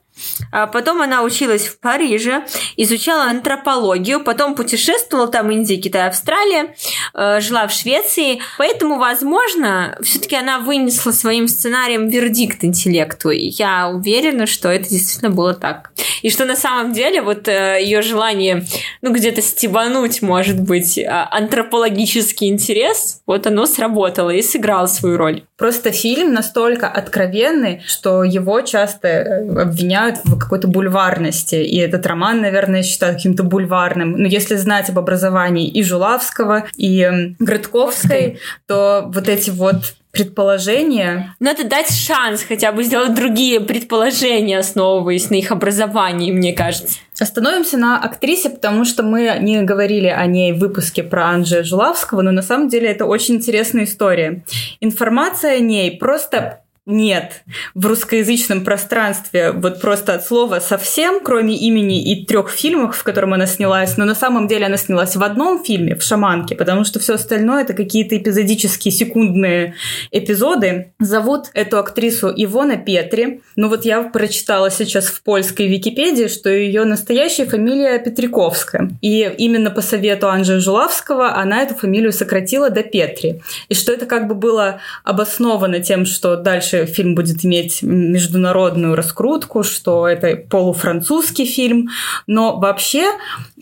А 0.51 0.67
потом 0.67 1.01
она 1.01 1.23
училась 1.23 1.67
в 1.67 1.79
Париже, 1.79 2.45
изучала 2.77 3.25
антропологию, 3.25 4.23
потом 4.23 4.55
путешествовала 4.55 5.27
там 5.27 5.51
Индия, 5.51 5.77
Китай, 5.77 6.07
Австралия, 6.07 6.75
э, 7.13 7.39
жила 7.41 7.67
в 7.67 7.71
Швеции. 7.71 8.41
Поэтому, 8.57 8.97
возможно, 8.97 9.97
все-таки 10.03 10.35
она 10.35 10.59
вынесла 10.59 11.11
своим 11.11 11.47
сценарием 11.47 12.09
вердикт 12.09 12.63
интеллекту. 12.63 13.29
И 13.31 13.47
я 13.47 13.89
уверена, 13.89 14.45
что 14.45 14.69
это 14.69 14.89
действительно 14.89 15.31
было 15.31 15.53
так. 15.53 15.91
И 16.21 16.29
что 16.29 16.45
на 16.45 16.55
самом 16.55 16.93
деле 16.93 17.21
вот 17.21 17.47
э, 17.47 17.79
ее 17.81 18.01
желание, 18.01 18.65
ну, 19.03 19.13
где-то 19.13 19.41
стебануть, 19.41 20.21
может 20.21 20.61
быть, 20.61 20.97
а, 20.97 21.27
антропологический 21.29 22.47
интерес, 22.47 23.21
вот 23.27 23.45
оно 23.45 23.65
сработало 23.65 24.29
и 24.29 24.41
сыграло 24.41 24.87
свою 24.87 25.17
роль. 25.17 25.43
Просто 25.57 25.91
фильм 25.91 26.33
настолько 26.33 26.87
откровенный, 26.87 27.81
что 27.85 28.23
его 28.23 28.61
часто 28.61 29.09
э, 29.09 29.61
обвиняют 29.61 30.19
в 30.23 30.39
какой-то 30.39 30.69
бульварности. 30.69 31.55
И 31.55 31.77
этот 31.79 32.05
роман, 32.05 32.39
наверное, 32.39 32.81
считают 32.81 33.17
каким-то 33.17 33.43
бульварным. 33.43 34.13
Но 34.13 34.25
если 34.25 34.55
знать 34.55 34.89
об 34.89 34.97
образовании 34.97 35.67
и 35.67 35.83
Жулавского, 35.83 36.63
и 36.77 37.35
Грытковской, 37.39 38.39
то 38.67 39.03
вот 39.13 39.27
эти 39.27 39.49
вот 39.49 39.95
предположения. 40.13 41.35
Надо 41.39 41.63
дать 41.63 41.91
шанс 41.91 42.43
хотя 42.43 42.71
бы 42.71 42.83
сделать 42.83 43.15
другие 43.15 43.59
предположения, 43.59 44.59
основываясь 44.59 45.31
на 45.31 45.35
их 45.35 45.51
образовании, 45.51 46.31
мне 46.31 46.53
кажется. 46.53 46.99
Остановимся 47.23 47.77
на 47.77 48.03
актрисе, 48.03 48.49
потому 48.49 48.83
что 48.83 49.01
мы 49.01 49.37
не 49.39 49.61
говорили 49.61 50.07
о 50.07 50.25
ней 50.25 50.51
в 50.51 50.57
выпуске 50.57 51.03
про 51.03 51.29
Анджея 51.29 51.63
Жулавского, 51.63 52.21
но 52.21 52.31
на 52.31 52.41
самом 52.41 52.67
деле 52.67 52.89
это 52.89 53.05
очень 53.05 53.35
интересная 53.35 53.85
история. 53.85 54.43
Информация 54.81 55.55
о 55.55 55.59
ней 55.59 55.97
просто 55.97 56.62
нет 56.85 57.43
в 57.75 57.85
русскоязычном 57.85 58.65
пространстве 58.65 59.51
вот 59.51 59.79
просто 59.79 60.15
от 60.15 60.25
слова 60.25 60.59
совсем, 60.59 61.21
кроме 61.23 61.55
имени 61.55 62.11
и 62.11 62.25
трех 62.25 62.49
фильмов, 62.49 62.97
в 62.97 63.03
котором 63.03 63.33
она 63.33 63.47
снялась, 63.47 63.95
но 63.95 64.03
на 64.03 64.15
самом 64.15 64.47
деле 64.47 64.65
она 64.65 64.75
снялась 64.75 65.15
в 65.15 65.23
одном 65.23 65.63
фильме, 65.63 65.95
в 65.95 66.03
«Шаманке», 66.03 66.55
потому 66.55 66.83
что 66.83 66.99
все 66.99 67.13
остальное 67.13 67.63
это 67.63 67.73
какие-то 67.73 68.17
эпизодические 68.17 68.91
секундные 68.91 69.75
эпизоды. 70.11 70.93
Зовут 70.99 71.45
эту 71.53 71.79
актрису 71.79 72.33
Ивона 72.35 72.75
Петри. 72.75 73.41
Ну 73.55 73.69
вот 73.69 73.85
я 73.85 74.03
прочитала 74.03 74.69
сейчас 74.69 75.05
в 75.05 75.23
польской 75.23 75.67
Википедии, 75.67 76.27
что 76.27 76.49
ее 76.49 76.83
настоящая 76.83 77.45
фамилия 77.45 77.97
Петриковская. 77.99 78.89
И 79.01 79.33
именно 79.37 79.71
по 79.71 79.81
совету 79.81 80.27
Анжея 80.27 80.59
Жулавского 80.59 81.35
она 81.35 81.61
эту 81.61 81.75
фамилию 81.75 82.11
сократила 82.11 82.69
до 82.69 82.83
Петри. 82.83 83.41
И 83.69 83.73
что 83.73 83.93
это 83.93 84.05
как 84.05 84.27
бы 84.27 84.35
было 84.35 84.81
обосновано 85.05 85.79
тем, 85.79 86.05
что 86.05 86.35
дальше 86.35 86.72
дальше 86.73 86.91
фильм 86.91 87.15
будет 87.15 87.45
иметь 87.45 87.81
международную 87.81 88.95
раскрутку, 88.95 89.63
что 89.63 90.07
это 90.07 90.35
полуфранцузский 90.35 91.45
фильм. 91.45 91.89
Но 92.27 92.59
вообще 92.59 93.11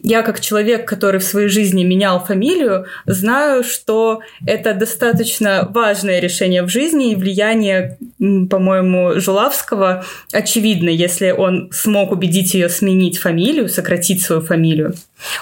я 0.03 0.21
как 0.21 0.39
человек, 0.39 0.87
который 0.87 1.19
в 1.19 1.23
своей 1.23 1.47
жизни 1.47 1.83
менял 1.83 2.23
фамилию, 2.23 2.85
знаю, 3.05 3.63
что 3.63 4.21
это 4.45 4.73
достаточно 4.73 5.67
важное 5.69 6.19
решение 6.19 6.63
в 6.63 6.69
жизни 6.69 7.11
и 7.11 7.15
влияние, 7.15 7.97
по-моему, 8.19 9.19
Жулавского 9.19 10.03
очевидно, 10.31 10.89
если 10.89 11.31
он 11.31 11.69
смог 11.71 12.11
убедить 12.11 12.53
ее 12.53 12.69
сменить 12.69 13.17
фамилию, 13.17 13.69
сократить 13.69 14.21
свою 14.21 14.41
фамилию. 14.41 14.93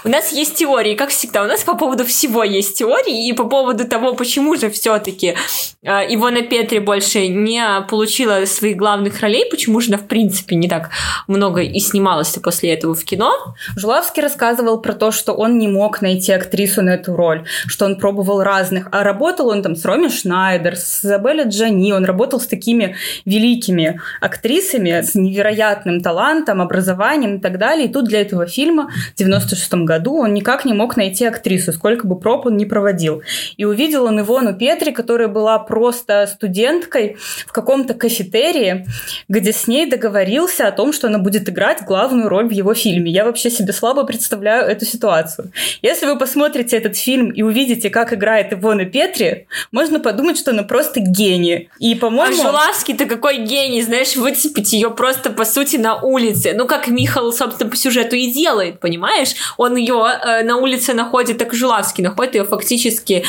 У 0.04 0.10
нас 0.10 0.34
есть 0.34 0.56
теории, 0.56 0.96
как 0.96 1.10
всегда, 1.10 1.44
у 1.44 1.48
нас 1.48 1.63
по 1.63 1.75
поводу 1.75 2.04
всего 2.06 2.44
есть 2.44 2.78
теории, 2.78 3.30
и 3.30 3.34
по 3.34 3.46
поводу 3.46 3.88
того, 3.88 4.13
почему 4.13 4.56
же 4.56 4.70
все-таки 4.70 5.36
э, 5.84 6.13
Ивона 6.13 6.42
Петри 6.42 6.80
больше 6.80 7.28
не 7.28 7.63
получила 7.89 8.44
своих 8.46 8.75
главных 8.75 9.22
ролей, 9.22 9.46
почему 9.50 9.80
же 9.80 9.89
она, 9.89 9.98
в 9.98 10.08
принципе, 10.08 10.56
не 10.58 10.68
так 10.68 10.89
много 11.28 11.62
и 11.62 11.80
снималась 11.80 12.32
после 12.44 12.74
этого 12.74 12.94
в 12.94 13.06
кино. 13.06 13.56
Жулавский 13.78 14.22
рассказывал 14.22 14.49
про 14.82 14.94
то, 14.94 15.12
что 15.12 15.34
он 15.34 15.58
не 15.58 15.68
мог 15.68 16.01
найти 16.01 16.32
актрису 16.32 16.82
на 16.82 16.91
эту 16.91 17.15
роль, 17.15 17.46
что 17.68 17.86
он 17.86 17.98
пробовал 17.98 18.44
разных, 18.44 18.88
а 18.91 19.03
работал 19.03 19.50
он 19.50 19.62
там 19.62 19.75
с 19.75 19.86
Роми 19.86 20.10
Шнайдер, 20.10 20.75
с 20.75 21.06
Изабеллой 21.06 21.46
Джани, 21.46 21.91
он 21.91 22.06
работал 22.06 22.39
с 22.39 22.48
такими 22.48 22.96
великими 23.25 24.01
актрисами, 24.22 25.01
с 25.01 25.15
невероятным 25.15 26.01
талантом, 26.01 26.62
образованием 26.62 27.38
и 27.38 27.39
так 27.39 27.58
далее, 27.58 27.88
и 27.88 27.94
тут 27.94 28.06
для 28.06 28.22
этого 28.22 28.46
фильма 28.46 28.89
96 29.18 29.74
году 29.86 30.18
он 30.18 30.34
никак 30.34 30.65
не 30.65 30.74
мог 30.74 30.98
найти 30.98 31.25
актрису, 31.25 31.72
сколько 31.74 32.08
бы 32.08 32.18
проб 32.18 32.46
он 32.46 32.58
не 32.58 32.65
проводил. 32.65 33.22
И 33.58 33.65
увидел 33.65 34.06
он 34.06 34.20
Ивону 34.20 34.53
Петри, 34.56 34.91
которая 34.91 35.27
была 35.27 35.60
просто 35.60 36.27
студенткой 36.27 37.18
в 37.46 37.51
каком-то 37.51 37.94
кафетерии, 37.94 38.86
где 39.27 39.53
с 39.53 39.68
ней 39.68 39.89
договорился 39.89 40.68
о 40.68 40.72
том, 40.72 40.94
что 40.94 41.08
она 41.08 41.20
будет 41.20 41.50
играть 41.50 41.84
главную 41.86 42.29
роль 42.29 42.48
в 42.48 42.51
его 42.51 42.74
фильме. 42.74 43.12
Я 43.12 43.25
вообще 43.25 43.50
себе 43.50 43.74
слабо 43.74 44.03
представляю 44.03 44.38
эту 44.48 44.86
ситуацию. 44.86 45.51
Если 45.81 46.05
вы 46.05 46.17
посмотрите 46.17 46.77
этот 46.77 46.96
фильм 46.96 47.29
и 47.29 47.41
увидите, 47.41 47.89
как 47.89 48.13
играет 48.13 48.53
Ивона 48.53 48.86
Петри, 48.86 49.48
можно 49.72 50.00
подумать, 50.00 50.38
что 50.38 50.51
она 50.51 50.63
просто 50.63 51.00
гений. 51.00 51.69
И, 51.79 51.96
по-моему... 51.96 52.41
А 52.41 52.48
Жулавский-то 52.48 53.05
какой 53.05 53.39
гений, 53.39 53.81
знаешь, 53.81 54.15
выцепить 54.15 54.74
ее 54.74 54.91
просто, 54.91 55.29
по 55.29 55.46
сути, 55.46 55.77
на 55.77 56.01
улице. 56.01 56.53
Ну, 56.55 56.67
как 56.67 56.88
Михаил, 56.88 57.31
собственно, 57.34 57.69
по 57.69 57.75
сюжету 57.75 58.15
и 58.15 58.31
делает, 58.31 58.79
понимаешь? 58.79 59.34
Он 59.58 59.75
ее 59.75 60.05
э, 60.24 60.43
на 60.43 60.58
улице 60.58 60.93
находит, 60.93 61.38
так 61.38 61.53
и 61.53 61.58
Жулавский 61.58 62.03
находит 62.03 62.36
ее 62.36 62.46
фактически 62.46 63.24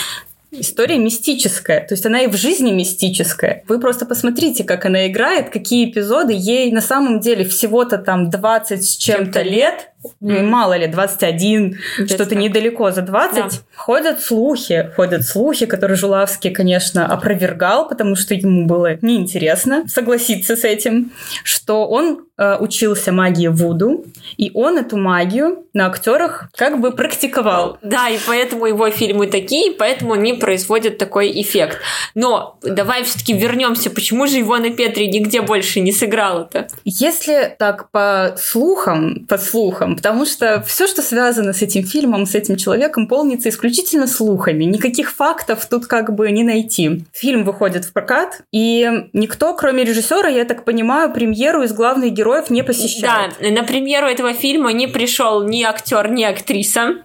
История 0.53 0.99
мистическая, 0.99 1.87
то 1.87 1.95
есть 1.95 2.05
она 2.07 2.23
и 2.23 2.27
в 2.27 2.35
жизни 2.35 2.73
мистическая. 2.73 3.63
Вы 3.69 3.79
просто 3.79 4.05
посмотрите, 4.05 4.65
как 4.65 4.85
она 4.85 5.07
играет, 5.07 5.51
какие 5.51 5.89
эпизоды. 5.89 6.33
Ей 6.33 6.73
на 6.73 6.81
самом 6.81 7.21
деле 7.21 7.45
всего-то 7.45 7.99
там 7.99 8.31
20 8.31 8.85
с 8.85 8.97
чем-то 8.97 9.43
лет, 9.43 9.93
mm-hmm. 10.03 10.43
мало 10.45 10.77
ли, 10.77 10.87
21, 10.87 11.79
что-то 12.07 12.35
недалеко 12.35 12.91
за 12.91 13.03
20. 13.03 13.37
Да. 13.37 13.49
Ходят 13.75 14.21
слухи, 14.21 14.91
ходят 14.97 15.25
слухи, 15.25 15.67
которые 15.67 15.97
Жулавский, 15.97 16.51
конечно, 16.51 17.07
опровергал, 17.07 17.89
потому 17.89 18.17
что 18.17 18.35
ему 18.35 18.67
было 18.67 18.99
неинтересно 19.03 19.87
согласиться 19.89 20.57
с 20.57 20.65
этим, 20.65 21.13
что 21.45 21.87
он 21.87 22.25
э, 22.37 22.57
учился 22.59 23.13
магии 23.13 23.49
Вуду, 23.49 24.05
и 24.37 24.51
он 24.55 24.79
эту 24.79 24.97
магию 24.97 25.65
на 25.73 25.87
актерах 25.87 26.51
как 26.57 26.81
бы 26.81 26.93
практиковал. 26.93 27.79
Да, 27.83 28.09
и 28.09 28.19
поэтому 28.27 28.67
его 28.67 28.91
фильмы 28.91 29.27
такие, 29.27 29.73
поэтому 29.73 30.15
они 30.15 30.35
производят 30.35 30.99
такой 30.99 31.31
эффект. 31.41 31.79
Но 32.15 32.59
давай 32.63 33.05
все-таки 33.05 33.33
вернемся, 33.33 33.91
почему 33.91 34.27
же 34.27 34.39
его 34.39 34.57
на 34.59 34.71
Петре 34.71 35.09
нигде 35.09 35.43
больше 35.43 35.81
не 35.81 35.93
сыграла-то? 35.93 36.69
Если 36.85 37.55
так 37.59 37.91
по 37.91 38.35
слухам, 38.39 39.27
по 39.29 39.39
слухам, 39.39 39.90
потому 39.97 40.27
что 40.27 40.63
все, 40.67 40.87
что 40.87 41.03
связано 41.03 41.53
с 41.53 41.63
этим 41.63 41.85
фильмом, 41.85 42.27
с 42.27 42.35
этим 42.35 42.57
человеком, 42.57 43.07
полнится 43.07 43.49
исключительно 43.49 44.07
слухами. 44.07 44.65
Никаких 44.65 45.13
фактов 45.13 45.67
тут 45.67 45.87
как 45.87 46.15
бы 46.15 46.31
не 46.31 46.45
найти. 46.45 47.05
Фильм 47.13 47.45
выходит 47.45 47.85
в 47.85 47.93
прокат, 47.93 48.43
и 48.53 48.89
никто, 49.13 49.55
кроме 49.55 49.85
режиссера, 49.85 50.29
я 50.29 50.45
так 50.45 50.65
понимаю, 50.65 51.13
премьеру 51.13 51.63
из 51.63 51.73
главных 51.73 52.13
героев 52.13 52.51
не 52.51 52.63
посещает. 52.63 53.35
Да, 53.41 53.51
на 53.51 53.63
премьеру 53.63 54.07
этого 54.07 54.33
фильма 54.33 54.73
не 54.73 54.87
пришел 54.87 55.43
ни 55.43 55.63
актер, 55.63 56.11
ни 56.11 56.25
актриса. 56.25 56.97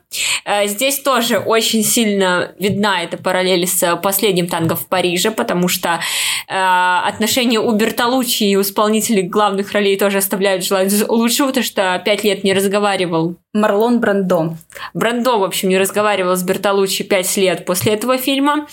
Э, 0.45 0.67
здесь 0.67 0.99
тоже 0.99 1.37
очень 1.39 1.83
сильно 1.83 2.53
видна 2.59 3.03
эта 3.03 3.17
параллель 3.17 3.67
с 3.67 3.95
последним 3.97 4.47
танго 4.47 4.75
в 4.75 4.87
Париже, 4.87 5.31
потому 5.31 5.67
что 5.67 5.99
э, 6.47 6.53
отношения 6.53 7.59
у 7.59 7.71
Бертолуччи 7.71 8.43
и 8.43 8.55
у 8.55 8.61
исполнителей 8.61 9.23
главных 9.23 9.71
ролей 9.71 9.97
тоже 9.97 10.19
оставляют 10.19 10.63
желать 10.63 10.93
лучшего, 11.07 11.47
потому 11.47 11.65
что 11.65 12.01
пять 12.05 12.23
лет 12.23 12.43
не 12.43 12.53
разговаривали 12.53 12.74
разговаривал. 12.75 13.35
Марлон 13.53 13.99
Брандо. 13.99 14.55
Брандо, 14.93 15.39
в 15.39 15.43
общем, 15.43 15.69
не 15.69 15.77
разговаривал 15.77 16.35
с 16.35 16.43
Бертолуччи 16.43 17.03
пять 17.03 17.37
лет 17.37 17.65
после 17.65 17.93
этого 17.93 18.17
фильма. 18.17 18.67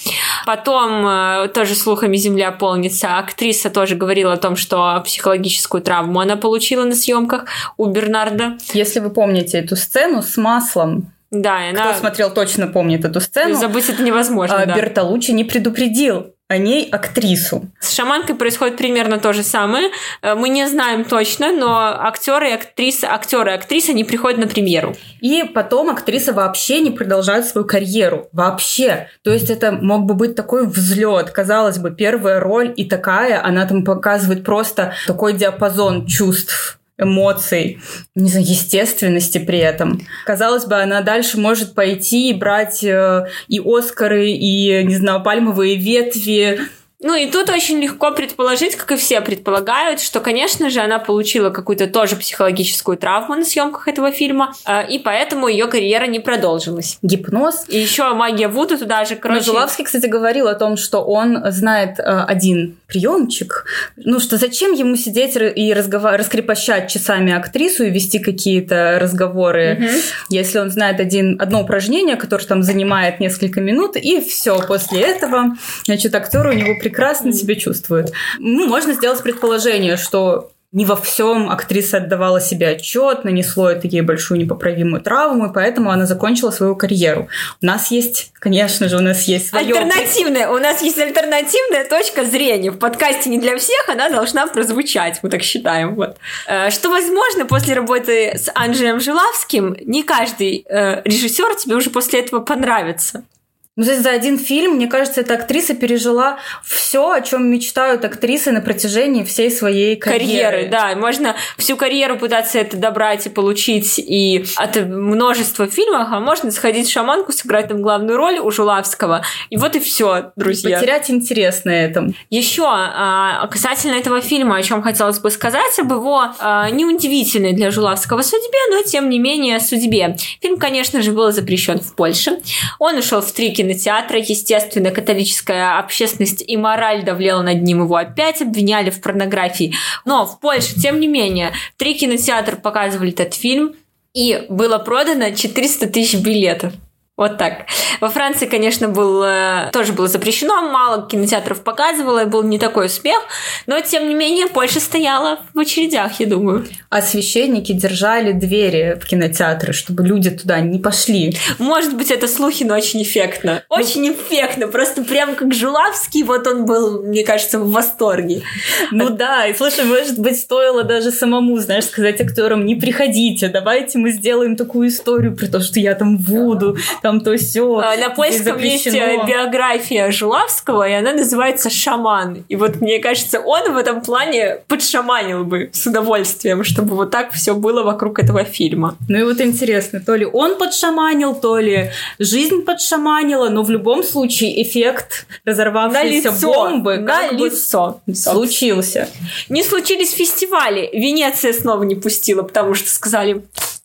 Потом, 0.44 1.06
э, 1.06 1.48
тоже 1.54 1.74
слухами 1.76 2.16
«Земля 2.16 2.50
полнится», 2.50 3.18
актриса 3.18 3.70
тоже 3.70 3.94
говорила 3.94 4.32
о 4.32 4.36
том, 4.36 4.56
что 4.56 5.00
психологическую 5.04 5.82
травму 5.82 6.20
она 6.20 6.36
получила 6.36 6.84
на 6.84 6.94
съемках 6.94 7.44
у 7.76 7.86
Бернарда. 7.86 8.58
Если 8.74 8.98
вы 9.00 9.10
помните 9.10 9.58
эту 9.58 9.76
сцену 9.76 10.22
с 10.22 10.36
маслом, 10.36 11.12
да, 11.30 11.66
и 11.66 11.70
она... 11.70 11.86
Кто 11.86 12.00
смотрел, 12.00 12.30
точно 12.30 12.66
помнит 12.66 13.06
эту 13.06 13.20
сцену. 13.20 13.54
Забыть 13.54 13.88
это 13.88 14.02
невозможно, 14.02 14.62
а, 14.62 14.66
да. 14.66 14.76
Бертолуччи 14.76 15.30
не 15.30 15.44
предупредил 15.44 16.34
о 16.52 16.58
ней 16.58 16.88
актрису. 16.90 17.66
С 17.80 17.92
шаманкой 17.92 18.36
происходит 18.36 18.76
примерно 18.76 19.18
то 19.18 19.32
же 19.32 19.42
самое. 19.42 19.90
Э, 20.20 20.34
мы 20.34 20.50
не 20.50 20.68
знаем 20.68 21.04
точно, 21.04 21.50
но 21.50 21.78
актеры 21.78 22.50
и 22.50 22.52
актрисы, 22.52 23.06
актеры 23.06 23.52
и 23.52 23.54
актрисы 23.54 23.94
не 23.94 24.04
приходят 24.04 24.38
на 24.38 24.46
премьеру. 24.46 24.94
И 25.20 25.44
потом 25.44 25.88
актриса 25.88 26.32
вообще 26.32 26.80
не 26.80 26.90
продолжает 26.90 27.46
свою 27.46 27.66
карьеру. 27.66 28.28
Вообще. 28.32 29.08
То 29.24 29.32
есть 29.32 29.48
это 29.48 29.72
мог 29.72 30.04
бы 30.04 30.14
быть 30.14 30.34
такой 30.34 30.66
взлет. 30.66 31.30
Казалось 31.30 31.78
бы, 31.78 31.90
первая 31.90 32.38
роль 32.38 32.72
и 32.76 32.84
такая, 32.84 33.42
она 33.42 33.66
там 33.66 33.82
показывает 33.82 34.44
просто 34.44 34.92
такой 35.06 35.32
диапазон 35.32 36.06
чувств 36.06 36.78
эмоций, 36.98 37.80
не 38.14 38.28
знаю, 38.30 38.46
естественности 38.46 39.38
при 39.38 39.58
этом. 39.58 40.00
Казалось 40.26 40.66
бы, 40.66 40.76
она 40.76 41.00
дальше 41.00 41.38
может 41.38 41.74
пойти 41.74 42.30
и 42.30 42.34
брать 42.34 42.84
э, 42.84 43.26
и 43.48 43.60
Оскары, 43.64 44.30
и, 44.30 44.84
не 44.84 44.96
знаю, 44.96 45.22
пальмовые 45.22 45.76
ветви, 45.76 46.60
ну 47.02 47.14
и 47.14 47.30
тут 47.30 47.50
очень 47.50 47.80
легко 47.80 48.12
предположить, 48.12 48.76
как 48.76 48.92
и 48.92 48.96
все 48.96 49.20
предполагают, 49.20 50.00
что, 50.00 50.20
конечно 50.20 50.70
же, 50.70 50.80
она 50.80 50.98
получила 50.98 51.50
какую-то 51.50 51.88
тоже 51.88 52.16
психологическую 52.16 52.96
травму 52.96 53.34
на 53.34 53.44
съемках 53.44 53.88
этого 53.88 54.12
фильма, 54.12 54.54
э, 54.66 54.88
и 54.88 54.98
поэтому 54.98 55.48
ее 55.48 55.66
карьера 55.66 56.06
не 56.06 56.20
продолжилась. 56.20 56.98
Гипноз. 57.02 57.64
И 57.68 57.78
еще 57.78 58.14
магия 58.14 58.48
Вуду 58.48 58.78
туда 58.78 59.04
же, 59.04 59.16
короче. 59.16 59.46
Жулавский, 59.46 59.84
кстати, 59.84 60.06
говорил 60.06 60.46
о 60.46 60.54
том, 60.54 60.76
что 60.76 61.00
он 61.00 61.42
знает 61.50 61.98
э, 61.98 62.02
один 62.02 62.76
приемчик, 62.86 63.64
ну 63.96 64.20
что 64.20 64.36
зачем 64.36 64.72
ему 64.72 64.96
сидеть 64.96 65.36
и 65.36 65.72
разговар... 65.72 66.18
раскрепощать 66.18 66.90
часами 66.90 67.32
актрису 67.32 67.84
и 67.84 67.90
вести 67.90 68.18
какие-то 68.18 68.98
разговоры, 69.00 69.78
угу. 69.78 69.88
если 70.28 70.58
он 70.58 70.70
знает 70.70 71.00
один, 71.00 71.40
одно 71.40 71.62
упражнение, 71.62 72.16
которое 72.16 72.44
там 72.44 72.62
занимает 72.62 73.18
несколько 73.18 73.60
минут, 73.60 73.96
и 73.96 74.20
все, 74.20 74.60
после 74.60 75.00
этого, 75.00 75.56
значит, 75.84 76.14
актер 76.14 76.46
у 76.46 76.52
него 76.52 76.78
прекрасно 76.92 77.32
себя 77.32 77.54
чувствует. 77.54 78.12
Ну, 78.38 78.68
можно 78.68 78.92
сделать 78.92 79.22
предположение, 79.22 79.96
что 79.96 80.50
не 80.72 80.86
во 80.86 80.96
всем 80.96 81.50
актриса 81.50 81.98
отдавала 81.98 82.40
себе 82.40 82.68
отчет, 82.68 83.24
нанесло 83.24 83.70
это 83.70 83.86
ей 83.86 84.00
большую 84.00 84.40
непоправимую 84.40 85.02
травму, 85.02 85.46
и 85.46 85.52
поэтому 85.52 85.90
она 85.90 86.06
закончила 86.06 86.50
свою 86.50 86.76
карьеру. 86.76 87.28
У 87.60 87.66
нас 87.66 87.90
есть, 87.90 88.32
конечно 88.38 88.88
же, 88.88 88.96
у 88.96 89.00
нас 89.00 89.24
есть 89.24 89.48
свое... 89.48 89.66
Альтернативная, 89.66 90.48
у 90.48 90.58
нас 90.58 90.82
есть 90.82 90.98
альтернативная 90.98 91.86
точка 91.86 92.24
зрения. 92.24 92.70
В 92.70 92.78
подкасте 92.78 93.28
не 93.28 93.38
для 93.38 93.58
всех 93.58 93.86
она 93.88 94.08
должна 94.08 94.46
прозвучать, 94.46 95.20
мы 95.22 95.28
так 95.28 95.42
считаем. 95.42 95.94
Вот. 95.94 96.16
Э, 96.46 96.70
что, 96.70 96.88
возможно, 96.88 97.44
после 97.44 97.74
работы 97.74 98.32
с 98.38 98.50
Анджеем 98.54 98.98
Жилавским 98.98 99.76
не 99.84 100.02
каждый 100.02 100.64
э, 100.66 101.02
режиссер 101.04 101.54
тебе 101.56 101.76
уже 101.76 101.90
после 101.90 102.20
этого 102.20 102.40
понравится. 102.40 103.24
Ну, 103.74 103.84
то 103.84 103.92
есть 103.92 104.02
за 104.02 104.10
один 104.10 104.38
фильм, 104.38 104.74
мне 104.74 104.86
кажется, 104.86 105.22
эта 105.22 105.32
актриса 105.32 105.74
пережила 105.74 106.38
все, 106.62 107.10
о 107.10 107.22
чем 107.22 107.50
мечтают 107.50 108.04
актрисы 108.04 108.52
на 108.52 108.60
протяжении 108.60 109.24
всей 109.24 109.50
своей 109.50 109.96
карьеры. 109.96 110.58
Карьеры, 110.58 110.68
да. 110.70 110.94
Можно 110.94 111.36
всю 111.56 111.78
карьеру 111.78 112.18
пытаться 112.18 112.58
это 112.58 112.76
добрать 112.76 113.24
и 113.24 113.30
получить 113.30 113.98
и 113.98 114.44
от 114.56 114.76
множества 114.76 115.66
фильмов, 115.68 116.08
а 116.10 116.20
можно 116.20 116.50
сходить 116.50 116.86
в 116.86 116.92
шаманку, 116.92 117.32
сыграть 117.32 117.68
там 117.68 117.80
главную 117.80 118.18
роль 118.18 118.38
у 118.40 118.50
Жулавского. 118.50 119.24
И 119.48 119.56
вот 119.56 119.74
и 119.74 119.80
все, 119.80 120.32
друзья. 120.36 120.78
Потерять 120.78 121.10
интерес 121.10 121.64
на 121.64 121.70
этом. 121.70 122.14
Еще 122.28 122.64
а, 122.66 123.46
касательно 123.46 123.94
этого 123.94 124.20
фильма, 124.20 124.56
о 124.56 124.62
чем 124.62 124.82
хотелось 124.82 125.18
бы 125.18 125.30
сказать, 125.30 125.78
об 125.78 125.90
его 125.92 126.26
а, 126.38 126.68
неудивительной 126.68 127.54
для 127.54 127.70
Жулавского 127.70 128.20
судьбе, 128.20 128.58
но 128.70 128.82
тем 128.82 129.08
не 129.08 129.18
менее 129.18 129.60
судьбе. 129.60 130.14
Фильм, 130.42 130.58
конечно 130.58 131.00
же, 131.00 131.12
был 131.12 131.32
запрещен 131.32 131.80
в 131.80 131.94
Польше. 131.94 132.38
Он 132.78 132.98
ушел 132.98 133.22
в 133.22 133.32
три 133.32 133.61
кинотеатра. 133.62 134.18
Естественно, 134.18 134.90
католическая 134.90 135.78
общественность 135.78 136.44
и 136.46 136.56
мораль 136.56 137.04
давлела 137.04 137.42
над 137.42 137.62
ним. 137.62 137.82
Его 137.82 137.96
опять 137.96 138.42
обвиняли 138.42 138.90
в 138.90 139.00
порнографии. 139.00 139.74
Но 140.04 140.26
в 140.26 140.40
Польше, 140.40 140.74
тем 140.80 141.00
не 141.00 141.06
менее, 141.06 141.52
три 141.76 141.94
кинотеатра 141.94 142.56
показывали 142.56 143.12
этот 143.12 143.34
фильм. 143.34 143.74
И 144.14 144.44
было 144.50 144.78
продано 144.78 145.30
400 145.30 145.86
тысяч 145.86 146.18
билетов. 146.18 146.74
Вот 147.16 147.36
так. 147.36 147.66
Во 148.00 148.08
Франции, 148.08 148.46
конечно, 148.46 148.88
был, 148.88 149.24
тоже 149.70 149.92
было 149.92 150.08
запрещено, 150.08 150.62
мало 150.62 151.06
кинотеатров 151.06 151.62
показывало, 151.62 152.24
был 152.24 152.42
не 152.42 152.58
такой 152.58 152.86
успех, 152.86 153.18
но, 153.66 153.80
тем 153.80 154.08
не 154.08 154.14
менее, 154.14 154.48
Польша 154.48 154.80
стояла 154.80 155.38
в 155.52 155.58
очередях, 155.58 156.18
я 156.20 156.26
думаю. 156.26 156.66
А 156.88 157.02
священники 157.02 157.72
держали 157.72 158.32
двери 158.32 158.98
в 159.00 159.06
кинотеатры, 159.06 159.72
чтобы 159.72 160.04
люди 160.04 160.30
туда 160.30 160.60
не 160.60 160.78
пошли. 160.78 161.36
Может 161.58 161.96
быть, 161.96 162.10
это 162.10 162.26
слухи, 162.26 162.64
но 162.64 162.74
очень 162.74 163.02
эффектно. 163.02 163.62
Ну, 163.68 163.76
очень 163.76 164.00
ну, 164.02 164.12
эффектно, 164.14 164.68
просто 164.68 165.04
прям 165.04 165.34
как 165.34 165.54
Жулавский, 165.54 166.22
вот 166.22 166.46
он 166.46 166.64
был, 166.64 167.02
мне 167.02 167.24
кажется, 167.24 167.58
в 167.58 167.70
восторге. 167.70 168.42
Ну 168.90 169.10
да, 169.10 169.46
и 169.46 169.54
слушай, 169.54 169.84
может 169.84 170.18
быть, 170.18 170.40
стоило 170.40 170.82
даже 170.82 171.10
самому, 171.10 171.58
знаешь, 171.58 171.84
сказать 171.84 172.20
актерам, 172.20 172.64
не 172.64 172.74
приходите, 172.74 173.48
давайте 173.48 173.98
мы 173.98 174.10
сделаем 174.10 174.56
такую 174.56 174.88
историю 174.88 175.36
про 175.36 175.46
то, 175.46 175.60
что 175.60 175.78
я 175.78 175.94
там 175.94 176.16
буду, 176.16 176.76
там 177.02 177.11
то 177.20 177.36
все. 177.36 177.78
А, 177.78 177.96
на 177.96 178.10
польском 178.10 178.58
есть 178.58 178.86
э, 178.86 179.24
биография 179.26 180.10
Жулавского, 180.10 180.88
и 180.88 180.92
она 180.92 181.12
называется 181.12 181.70
«Шаман». 181.70 182.44
И 182.48 182.56
вот 182.56 182.80
мне 182.80 182.98
кажется, 182.98 183.40
он 183.40 183.72
в 183.72 183.76
этом 183.76 184.00
плане 184.00 184.58
подшаманил 184.68 185.44
бы 185.44 185.70
с 185.72 185.86
удовольствием, 185.86 186.64
чтобы 186.64 186.96
вот 186.96 187.10
так 187.10 187.32
все 187.32 187.54
было 187.54 187.82
вокруг 187.82 188.18
этого 188.18 188.44
фильма. 188.44 188.96
Ну 189.08 189.18
и 189.18 189.22
вот 189.22 189.40
интересно, 189.40 190.00
то 190.00 190.14
ли 190.14 190.24
он 190.24 190.58
подшаманил, 190.58 191.34
то 191.34 191.58
ли 191.58 191.90
жизнь 192.18 192.62
подшаманила, 192.62 193.48
но 193.48 193.62
в 193.62 193.70
любом 193.70 194.02
случае 194.02 194.62
эффект 194.62 195.26
разорвавшейся 195.44 196.30
на 196.30 196.34
лицо, 196.34 196.46
бомбы 196.46 196.96
на 196.98 197.30
лицо 197.30 198.00
случился. 198.14 199.08
Не 199.48 199.62
случились 199.62 200.12
фестивали. 200.12 200.90
Венеция 200.92 201.52
снова 201.52 201.82
не 201.82 201.94
пустила, 201.94 202.42
потому 202.42 202.74
что 202.74 202.88
сказали 202.90 203.42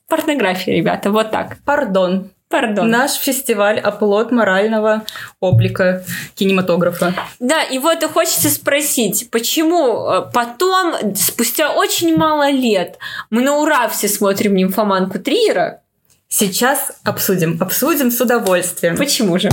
порнография, 0.08 0.76
ребята, 0.76 1.12
вот 1.12 1.32
так. 1.32 1.58
Пардон. 1.66 2.32
Пардон. 2.50 2.90
Наш 2.90 3.14
фестиваль 3.16 3.78
оплот 3.80 4.32
морального 4.32 5.04
облика 5.42 6.04
кинематографа. 6.36 7.14
Да, 7.40 7.64
и 7.64 7.78
вот 7.78 8.02
и 8.02 8.08
хочется 8.08 8.50
спросить, 8.50 9.30
почему 9.32 10.10
э, 10.10 10.32
потом, 10.34 11.16
спустя 11.16 11.74
очень 11.74 12.16
мало 12.16 12.50
лет, 12.50 12.98
мы 13.30 13.42
на 13.42 13.58
ура 13.58 13.90
все 13.90 14.08
смотрим 14.08 14.56
«Нимфоманку 14.56 15.20
Триера»? 15.20 15.82
Сейчас 16.30 16.94
обсудим. 17.04 17.58
Обсудим 17.60 18.12
с 18.12 18.22
удовольствием. 18.22 18.98
Почему 18.98 19.38
же? 19.40 19.50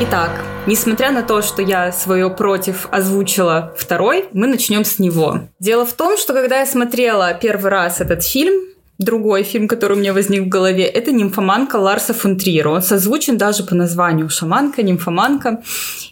Итак, 0.00 0.30
Несмотря 0.64 1.10
на 1.10 1.24
то, 1.24 1.42
что 1.42 1.60
я 1.60 1.90
свое 1.90 2.30
против 2.30 2.86
озвучила 2.92 3.74
второй, 3.76 4.28
мы 4.32 4.46
начнем 4.46 4.84
с 4.84 5.00
него. 5.00 5.40
Дело 5.58 5.84
в 5.84 5.92
том, 5.92 6.16
что 6.16 6.34
когда 6.34 6.60
я 6.60 6.66
смотрела 6.66 7.34
первый 7.34 7.68
раз 7.68 8.00
этот 8.00 8.22
фильм, 8.22 8.71
Другой 9.02 9.42
фильм, 9.42 9.66
который 9.68 9.96
у 9.96 10.00
меня 10.00 10.12
возник 10.12 10.42
в 10.42 10.48
голове, 10.48 10.84
это 10.84 11.10
«Нимфоманка» 11.12 11.76
Ларса 11.76 12.14
фон. 12.14 12.38
Он 12.66 12.82
созвучен 12.82 13.36
даже 13.36 13.64
по 13.64 13.74
названию 13.74 14.28
«Шаманка», 14.28 14.82
«Нимфоманка». 14.82 15.62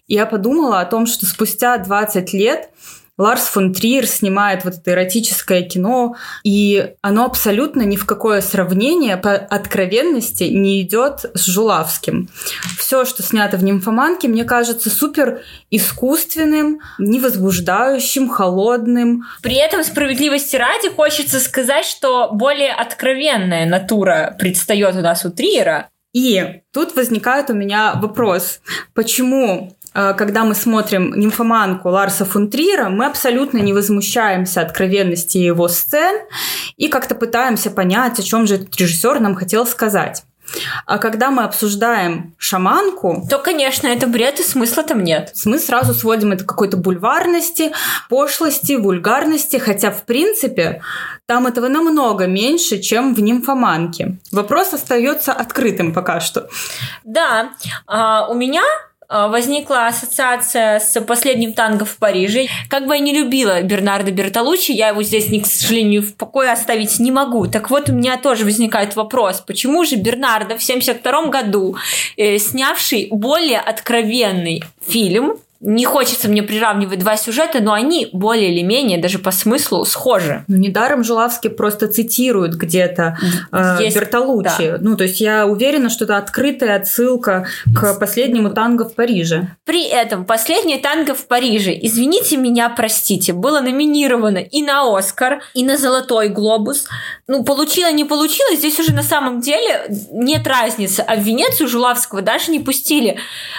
И 0.09 0.15
я 0.15 0.27
подумала 0.27 0.81
о 0.81 0.85
том, 0.87 1.07
что 1.07 1.25
спустя 1.25 1.79
20 1.79 2.33
лет 2.33 2.71
Ларс 3.21 3.49
фон 3.49 3.75
Триер 3.75 4.07
снимает 4.07 4.65
вот 4.65 4.77
это 4.77 4.93
эротическое 4.93 5.61
кино, 5.61 6.17
и 6.43 6.95
оно 7.03 7.27
абсолютно 7.27 7.83
ни 7.83 7.97
в 7.97 8.07
какое 8.07 8.41
сравнение 8.41 9.19
по 9.19 9.35
откровенности 9.35 10.45
не 10.45 10.81
идет 10.81 11.27
с 11.35 11.45
Жулавским. 11.45 12.31
Все, 12.79 13.05
что 13.05 13.23
снято 13.23 13.59
в 13.59 13.63
«Нимфоманке», 13.63 14.27
мне 14.27 14.45
кажется 14.45 14.89
супер 14.89 15.43
искусственным, 15.71 16.81
невозбуждающим, 16.97 18.31
холодным. 18.31 19.25
При 19.43 19.57
этом 19.57 19.85
справедливости 19.85 20.57
ради 20.57 20.89
хочется 20.89 21.41
сказать, 21.41 21.85
что 21.85 22.31
более 22.33 22.73
откровенная 22.73 23.67
натура 23.67 24.35
предстает 24.39 24.97
у 24.97 25.01
нас 25.01 25.27
у 25.27 25.31
Триера, 25.31 25.91
и 26.13 26.63
тут 26.73 26.97
возникает 26.97 27.51
у 27.51 27.55
меня 27.55 27.95
вопрос, 27.95 28.61
почему 28.95 29.77
когда 29.93 30.45
мы 30.45 30.55
смотрим 30.55 31.15
«Нимфоманку» 31.15 31.89
Ларса 31.89 32.25
фон 32.25 32.49
Триера, 32.49 32.89
мы 32.89 33.07
абсолютно 33.07 33.59
не 33.59 33.73
возмущаемся 33.73 34.61
откровенности 34.61 35.39
его 35.39 35.69
сцен 35.69 36.17
и 36.77 36.89
как-то 36.89 37.15
пытаемся 37.15 37.71
понять, 37.71 38.19
о 38.19 38.23
чем 38.23 38.47
же 38.47 38.57
этот 38.57 38.77
режиссер 38.77 39.21
нам 39.21 39.35
хотел 39.35 39.67
сказать. 39.67 40.25
А 40.87 40.99
когда 40.99 41.31
мы 41.31 41.45
обсуждаем 41.45 42.35
шаманку... 42.39 43.27
То, 43.29 43.39
конечно, 43.39 43.87
это 43.87 44.07
бред, 44.07 44.41
и 44.41 44.43
смысла 44.43 44.83
там 44.83 45.03
нет. 45.03 45.33
Мы 45.45 45.59
сразу 45.59 45.95
сводим 45.95 46.33
это 46.33 46.45
к 46.45 46.49
какой-то 46.49 46.77
бульварности, 46.77 47.73
пошлости, 48.09 48.77
вульгарности, 48.77 49.57
хотя, 49.59 49.91
в 49.91 50.05
принципе, 50.05 50.83
там 51.27 51.47
этого 51.47 51.69
намного 51.69 52.27
меньше, 52.27 52.79
чем 52.79 53.15
в 53.15 53.21
нимфоманке. 53.21 54.19
Вопрос 54.33 54.73
остается 54.73 55.33
открытым 55.33 55.93
пока 55.93 56.21
что. 56.21 56.49
Да, 57.05 57.51
а, 57.87 58.27
у 58.29 58.35
меня 58.35 58.63
возникла 59.11 59.87
ассоциация 59.87 60.79
с 60.79 61.01
последним 61.01 61.53
танго 61.53 61.85
в 61.85 61.97
Париже. 61.97 62.47
Как 62.69 62.87
бы 62.87 62.95
я 62.95 63.01
не 63.01 63.13
любила 63.13 63.61
Бернардо 63.63 64.11
Бертолуччи, 64.11 64.73
я 64.73 64.89
его 64.89 65.03
здесь, 65.03 65.27
к 65.27 65.47
сожалению, 65.47 66.03
в 66.03 66.15
покое 66.15 66.53
оставить 66.53 66.99
не 67.01 67.11
могу. 67.11 67.47
Так 67.47 67.71
вот, 67.71 67.89
у 67.89 67.93
меня 67.93 68.17
тоже 68.17 68.45
возникает 68.45 68.97
вопрос, 68.97 69.41
почему 69.41 69.85
же 69.85 69.97
Бернардо 69.97 70.57
в 70.59 70.63
1972 70.63 71.31
году, 71.31 71.77
э, 72.17 72.39
снявший 72.39 73.09
более 73.11 73.59
откровенный 73.59 74.63
фильм, 74.87 75.39
не 75.61 75.85
хочется 75.85 76.29
мне 76.29 76.43
приравнивать 76.43 77.01
два 77.01 77.19
сюжета, 77.19 77.61
но 77.61 77.75
они 77.75 78.09
более 78.13 78.51
или 78.53 78.63
менее 78.63 78.99
даже 78.99 79.19
по 79.19 79.31
смыслу 79.31 79.85
схожи. 79.85 80.45
Ну, 80.49 80.57
недаром 80.57 81.05
Жулавский 81.05 81.51
просто 81.51 81.87
цитирует 81.87 82.55
где-то 82.55 83.19
э, 83.53 83.77
есть, 83.81 83.95
Бертолуччи. 83.95 84.71
Да. 84.71 84.79
Ну, 84.81 84.97
то 84.97 85.05
есть 85.05 85.21
я 85.21 85.47
уверена, 85.47 85.91
что 85.91 86.05
это 86.05 86.17
открытая 86.17 86.77
отсылка 86.77 87.47
к 87.75 87.95
последнему 87.99 88.51
танго 88.51 88.89
в 88.89 88.95
Париже. 88.95 89.55
При 89.65 89.87
этом 89.87 90.25
последнее 90.25 90.79
танго 90.79 91.15
в 91.15 91.27
Париже, 91.27 91.79
извините 91.79 92.39
меня, 92.39 92.71
простите, 92.71 93.35
было 93.35 93.61
номинировано 93.61 94.39
и 94.39 94.63
на 94.63 94.97
Оскар, 94.97 95.43
и 95.53 95.63
на 95.63 95.77
Золотой 95.77 96.29
глобус. 96.29 96.87
Ну, 97.27 97.45
получила, 97.45 97.93
не 97.93 98.05
получила, 98.05 98.57
здесь 98.57 98.81
уже 98.81 98.95
на 98.95 99.03
самом 99.03 99.41
деле 99.41 99.85
нет 100.11 100.47
разницы. 100.47 101.01
А 101.01 101.17
в 101.17 101.21
Венецию 101.21 101.69
Жулавского 101.69 102.23
даже 102.23 102.51
не 102.51 102.61
пустили. 102.61 103.19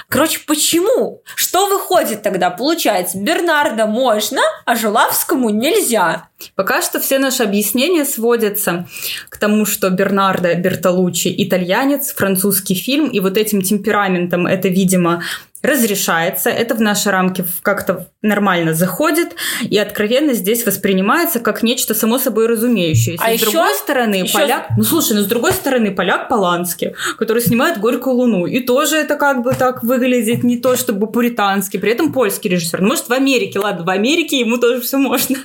Короче, 0.09 0.39
почему? 0.47 1.21
Что 1.35 1.67
вы 1.67 1.79
выходит 1.91 2.21
тогда, 2.21 2.49
получается, 2.49 3.17
Бернарда 3.17 3.85
можно, 3.85 4.41
а 4.65 4.75
Жулавскому 4.75 5.49
нельзя. 5.49 6.29
Пока 6.55 6.81
что 6.81 6.99
все 6.99 7.19
наши 7.19 7.43
объяснения 7.43 8.05
сводятся 8.05 8.87
к 9.29 9.37
тому, 9.37 9.65
что 9.65 9.89
Бернардо 9.89 10.55
Бертолуччи 10.55 11.33
итальянец, 11.37 12.13
французский 12.13 12.75
фильм, 12.75 13.09
и 13.09 13.19
вот 13.19 13.37
этим 13.37 13.61
темпераментом 13.61 14.47
это, 14.47 14.69
видимо, 14.69 15.21
разрешается, 15.63 16.49
это 16.49 16.75
в 16.75 16.81
наши 16.81 17.11
рамки 17.11 17.45
как-то 17.61 18.07
нормально 18.21 18.73
заходит, 18.73 19.35
и 19.61 19.77
откровенно 19.77 20.33
здесь 20.33 20.65
воспринимается 20.65 21.39
как 21.39 21.63
нечто 21.63 21.93
само 21.93 22.17
собой 22.17 22.47
разумеющееся. 22.47 23.23
А 23.23 23.29
с 23.29 23.33
еще, 23.33 23.45
другой 23.45 23.75
стороны, 23.75 24.15
еще... 24.15 24.33
поляк... 24.33 24.67
Ну, 24.77 24.83
слушай, 24.83 25.13
ну, 25.13 25.21
с 25.21 25.25
другой 25.25 25.53
стороны, 25.53 25.91
поляк 25.91 26.29
Полански, 26.29 26.95
который 27.17 27.41
снимает 27.41 27.79
«Горькую 27.79 28.15
луну», 28.15 28.45
и 28.45 28.59
тоже 28.59 28.97
это 28.97 29.15
как 29.15 29.43
бы 29.43 29.53
так 29.53 29.83
выглядит 29.83 30.43
не 30.43 30.57
то 30.57 30.75
чтобы 30.75 31.07
пуритански, 31.07 31.77
при 31.77 31.91
этом 31.91 32.11
польский 32.11 32.49
режиссер. 32.49 32.81
Ну, 32.81 32.89
может, 32.89 33.09
в 33.09 33.13
Америке, 33.13 33.59
ладно, 33.59 33.85
в 33.85 33.89
Америке 33.89 34.39
ему 34.39 34.57
тоже 34.57 34.81
все 34.81 34.97
можно. 34.97 35.37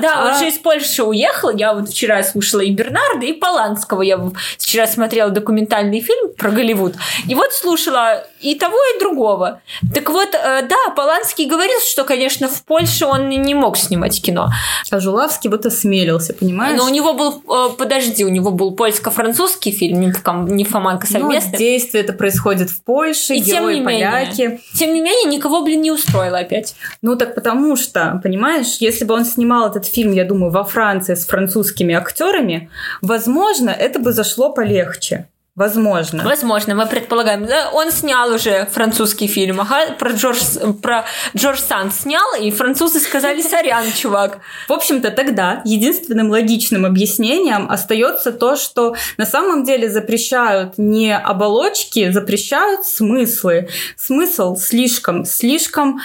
Да, 0.00 0.22
а... 0.22 0.28
он 0.28 0.38
же 0.38 0.48
из 0.48 0.58
Польши 0.58 1.02
уехал, 1.02 1.50
я 1.50 1.74
вот 1.74 1.88
вчера 1.88 2.22
слушала 2.22 2.60
и 2.60 2.70
Бернарда, 2.70 3.26
и 3.26 3.32
Поланского, 3.32 4.02
я 4.02 4.20
вчера 4.58 4.86
смотрела 4.86 5.30
документальный 5.30 6.00
фильм 6.00 6.32
про 6.34 6.50
Голливуд, 6.50 6.94
и 7.28 7.34
вот 7.34 7.52
слушала 7.52 8.24
и 8.40 8.54
того, 8.54 8.76
и 8.94 9.00
другого. 9.00 9.60
Так 9.94 10.10
вот, 10.10 10.34
э, 10.34 10.62
да, 10.68 10.94
Поланский 10.94 11.46
говорил, 11.46 11.78
что, 11.86 12.04
конечно, 12.04 12.48
в 12.48 12.64
Польше 12.64 13.06
он 13.06 13.28
не 13.28 13.54
мог 13.54 13.76
снимать 13.76 14.20
кино. 14.20 14.50
А 14.90 15.00
Жулавский 15.00 15.50
вот 15.50 15.66
осмелился, 15.66 16.34
понимаешь? 16.34 16.76
Но 16.78 16.84
у 16.84 16.88
него 16.90 17.14
был, 17.14 17.42
э, 17.48 17.70
подожди, 17.76 18.24
у 18.24 18.28
него 18.28 18.50
был 18.50 18.72
польско-французский 18.72 19.72
фильм, 19.72 20.00
«Нимфоманка» 20.00 21.06
совместный. 21.06 21.52
Но 21.52 21.58
действие 21.58 22.04
это 22.04 22.12
происходит 22.12 22.70
в 22.70 22.82
Польше, 22.82 23.34
и 23.34 23.40
герои 23.40 23.74
тем 23.74 23.80
не 23.80 23.84
поляки. 23.84 24.40
Менее, 24.42 24.60
тем 24.74 24.94
не 24.94 25.00
менее, 25.00 25.34
никого, 25.34 25.62
блин, 25.62 25.80
не 25.80 25.90
устроило 25.90 26.38
опять. 26.38 26.76
Ну 27.02 27.16
так 27.16 27.34
потому 27.34 27.76
что, 27.76 28.20
понимаешь, 28.22 28.76
если 28.80 29.04
бы 29.04 29.14
он 29.14 29.24
снимал 29.24 29.68
этот 29.68 29.86
фильм, 29.86 30.12
я 30.12 30.24
думаю, 30.24 30.52
во 30.52 30.64
Франции 30.64 31.14
с 31.14 31.26
французскими 31.26 31.94
актерами, 31.94 32.70
возможно, 33.00 33.70
это 33.70 33.98
бы 33.98 34.12
зашло 34.12 34.52
полегче. 34.52 35.26
Возможно. 35.56 36.24
Возможно, 36.24 36.74
мы 36.74 36.86
предполагаем. 36.86 37.46
Да, 37.46 37.70
он 37.72 37.92
снял 37.92 38.32
уже 38.32 38.66
французский 38.72 39.28
фильм, 39.28 39.60
ага, 39.60 39.92
про 39.96 40.10
Джордж, 40.10 40.40
про 40.82 41.04
Джордж 41.36 41.60
Санд 41.60 41.94
снял, 41.94 42.34
и 42.40 42.50
французы 42.50 42.98
сказали 42.98 43.40
«сорян, 43.48 43.84
чувак». 43.92 44.40
В 44.66 44.72
общем-то, 44.72 45.12
тогда 45.12 45.62
единственным 45.64 46.30
логичным 46.30 46.84
объяснением 46.84 47.70
остается 47.70 48.32
то, 48.32 48.56
что 48.56 48.96
на 49.16 49.26
самом 49.26 49.62
деле 49.62 49.88
запрещают 49.88 50.76
не 50.76 51.16
оболочки, 51.16 52.10
запрещают 52.10 52.84
смыслы. 52.84 53.68
Смысл 53.96 54.56
слишком, 54.56 55.24
слишком 55.24 56.00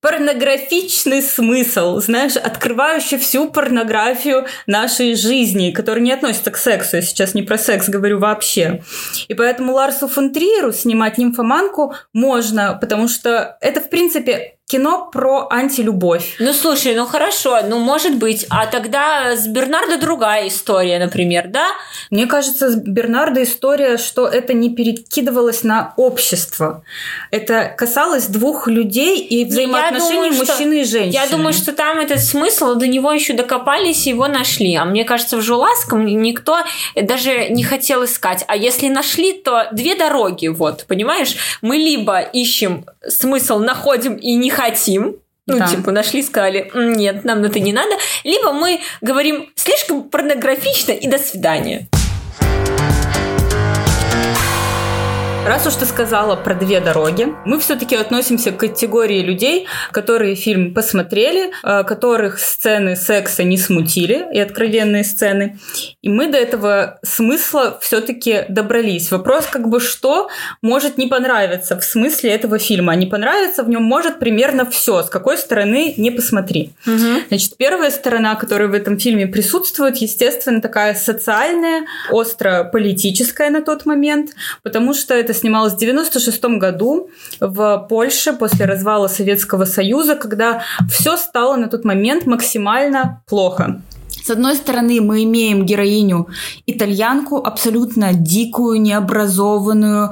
порнографичный 0.00 1.22
смысл, 1.22 2.00
знаешь, 2.00 2.36
открывающий 2.36 3.18
всю 3.18 3.50
порнографию 3.50 4.46
нашей 4.66 5.14
жизни, 5.14 5.72
который 5.72 6.02
не 6.02 6.12
относится 6.12 6.50
к 6.50 6.56
сексу. 6.56 6.96
Я 6.96 7.02
сейчас 7.02 7.34
не 7.34 7.42
про 7.42 7.58
секс 7.58 7.88
говорю 7.88 8.18
вообще. 8.18 8.82
И 9.28 9.34
поэтому 9.34 9.72
Ларсу 9.72 10.08
фон 10.08 10.32
Триеру 10.32 10.72
снимать 10.72 11.18
нимфоманку 11.18 11.94
можно, 12.12 12.78
потому 12.80 13.08
что 13.08 13.58
это, 13.60 13.80
в 13.80 13.90
принципе, 13.90 14.56
кино 14.70 15.08
про 15.12 15.48
антилюбовь. 15.50 16.36
Ну, 16.38 16.52
слушай, 16.52 16.94
ну 16.94 17.04
хорошо, 17.04 17.60
ну, 17.68 17.80
может 17.80 18.14
быть. 18.16 18.46
А 18.50 18.66
тогда 18.66 19.34
с 19.34 19.48
Бернардо 19.48 19.96
другая 19.96 20.46
история, 20.46 21.00
например, 21.00 21.48
да? 21.48 21.66
Мне 22.10 22.26
кажется, 22.26 22.70
с 22.70 22.76
Бернардо 22.76 23.42
история, 23.42 23.96
что 23.96 24.28
это 24.28 24.52
не 24.52 24.70
перекидывалось 24.70 25.64
на 25.64 25.92
общество. 25.96 26.84
Это 27.32 27.74
касалось 27.76 28.26
двух 28.26 28.68
людей 28.68 29.18
и 29.18 29.44
взаимоотношений 29.44 30.30
думаю, 30.30 30.34
мужчины 30.34 30.74
что, 30.74 30.82
и 30.82 30.84
женщины. 30.84 31.20
Я 31.20 31.26
думаю, 31.26 31.52
что 31.52 31.72
там 31.72 31.98
этот 31.98 32.20
смысл, 32.20 32.76
до 32.76 32.86
него 32.86 33.10
еще 33.10 33.32
докопались 33.32 34.06
и 34.06 34.10
его 34.10 34.28
нашли. 34.28 34.76
А 34.76 34.84
мне 34.84 35.04
кажется, 35.04 35.36
в 35.36 35.42
Жуласком 35.42 36.06
никто 36.06 36.58
даже 36.94 37.48
не 37.48 37.64
хотел 37.64 38.04
искать. 38.04 38.44
А 38.46 38.56
если 38.56 38.88
нашли, 38.88 39.32
то 39.32 39.66
две 39.72 39.96
дороги, 39.96 40.46
вот, 40.46 40.84
понимаешь? 40.86 41.34
Мы 41.60 41.76
либо 41.76 42.20
ищем 42.20 42.84
смысл, 43.08 43.58
находим 43.58 44.14
и 44.14 44.34
не 44.34 44.50
хотим, 44.60 45.16
ну, 45.46 45.58
да. 45.58 45.66
типа, 45.66 45.90
нашли, 45.90 46.22
сказали, 46.22 46.70
нет, 46.74 47.24
нам 47.24 47.42
это 47.44 47.58
не 47.58 47.72
надо. 47.72 47.96
Либо 48.24 48.52
мы 48.52 48.80
говорим 49.00 49.50
слишком 49.56 50.08
порнографично 50.08 50.92
и 50.92 51.08
до 51.08 51.18
свидания. 51.18 51.88
Раз 55.46 55.66
уж 55.66 55.74
ты 55.74 55.86
сказала 55.86 56.36
про 56.36 56.54
две 56.54 56.80
дороги, 56.80 57.34
мы 57.46 57.58
все-таки 57.58 57.96
относимся 57.96 58.52
к 58.52 58.58
категории 58.58 59.22
людей, 59.22 59.66
которые 59.90 60.34
фильм 60.34 60.74
посмотрели, 60.74 61.50
э, 61.64 61.82
которых 61.84 62.38
сцены 62.38 62.94
секса 62.94 63.42
не 63.42 63.56
смутили 63.56 64.26
и 64.32 64.38
откровенные 64.38 65.02
сцены. 65.02 65.58
И 66.02 66.10
мы 66.10 66.28
до 66.28 66.36
этого 66.36 67.00
смысла 67.02 67.78
все-таки 67.80 68.44
добрались. 68.48 69.10
Вопрос 69.10 69.46
как 69.46 69.68
бы 69.68 69.80
что 69.80 70.28
может 70.60 70.98
не 70.98 71.06
понравиться 71.06 71.78
в 71.78 71.84
смысле 71.84 72.30
этого 72.30 72.58
фильма. 72.58 72.92
А 72.92 72.96
не 72.96 73.06
понравится 73.06 73.62
в 73.62 73.68
нем 73.68 73.82
может 73.82 74.18
примерно 74.18 74.70
все, 74.70 75.02
с 75.02 75.08
какой 75.08 75.38
стороны 75.38 75.94
не 75.96 76.10
посмотри. 76.10 76.74
Угу. 76.86 77.28
Значит, 77.28 77.56
первая 77.56 77.90
сторона, 77.90 78.34
которая 78.34 78.68
в 78.68 78.74
этом 78.74 78.98
фильме 78.98 79.26
присутствует, 79.26 79.96
естественно, 79.96 80.60
такая 80.60 80.94
социальная, 80.94 81.86
остро 82.10 82.68
политическая 82.70 83.48
на 83.48 83.62
тот 83.62 83.86
момент, 83.86 84.32
потому 84.62 84.92
что 84.94 85.14
это 85.14 85.29
это 85.30 85.38
снималось 85.38 85.74
в 85.74 85.78
96 85.78 86.44
году 86.58 87.08
в 87.40 87.86
Польше 87.88 88.32
после 88.32 88.66
развала 88.66 89.08
Советского 89.08 89.64
Союза, 89.64 90.16
когда 90.16 90.62
все 90.90 91.16
стало 91.16 91.56
на 91.56 91.68
тот 91.68 91.84
момент 91.84 92.26
максимально 92.26 93.22
плохо. 93.26 93.80
С 94.24 94.30
одной 94.30 94.56
стороны, 94.56 95.00
мы 95.00 95.22
имеем 95.22 95.64
героиню 95.64 96.26
итальянку, 96.66 97.36
абсолютно 97.36 98.12
дикую, 98.12 98.80
необразованную, 98.80 100.10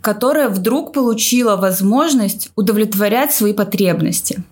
которая 0.00 0.48
вдруг 0.48 0.92
получила 0.92 1.56
возможность 1.56 2.50
удовлетворять 2.56 3.32
свои 3.32 3.52
потребности. 3.52 4.42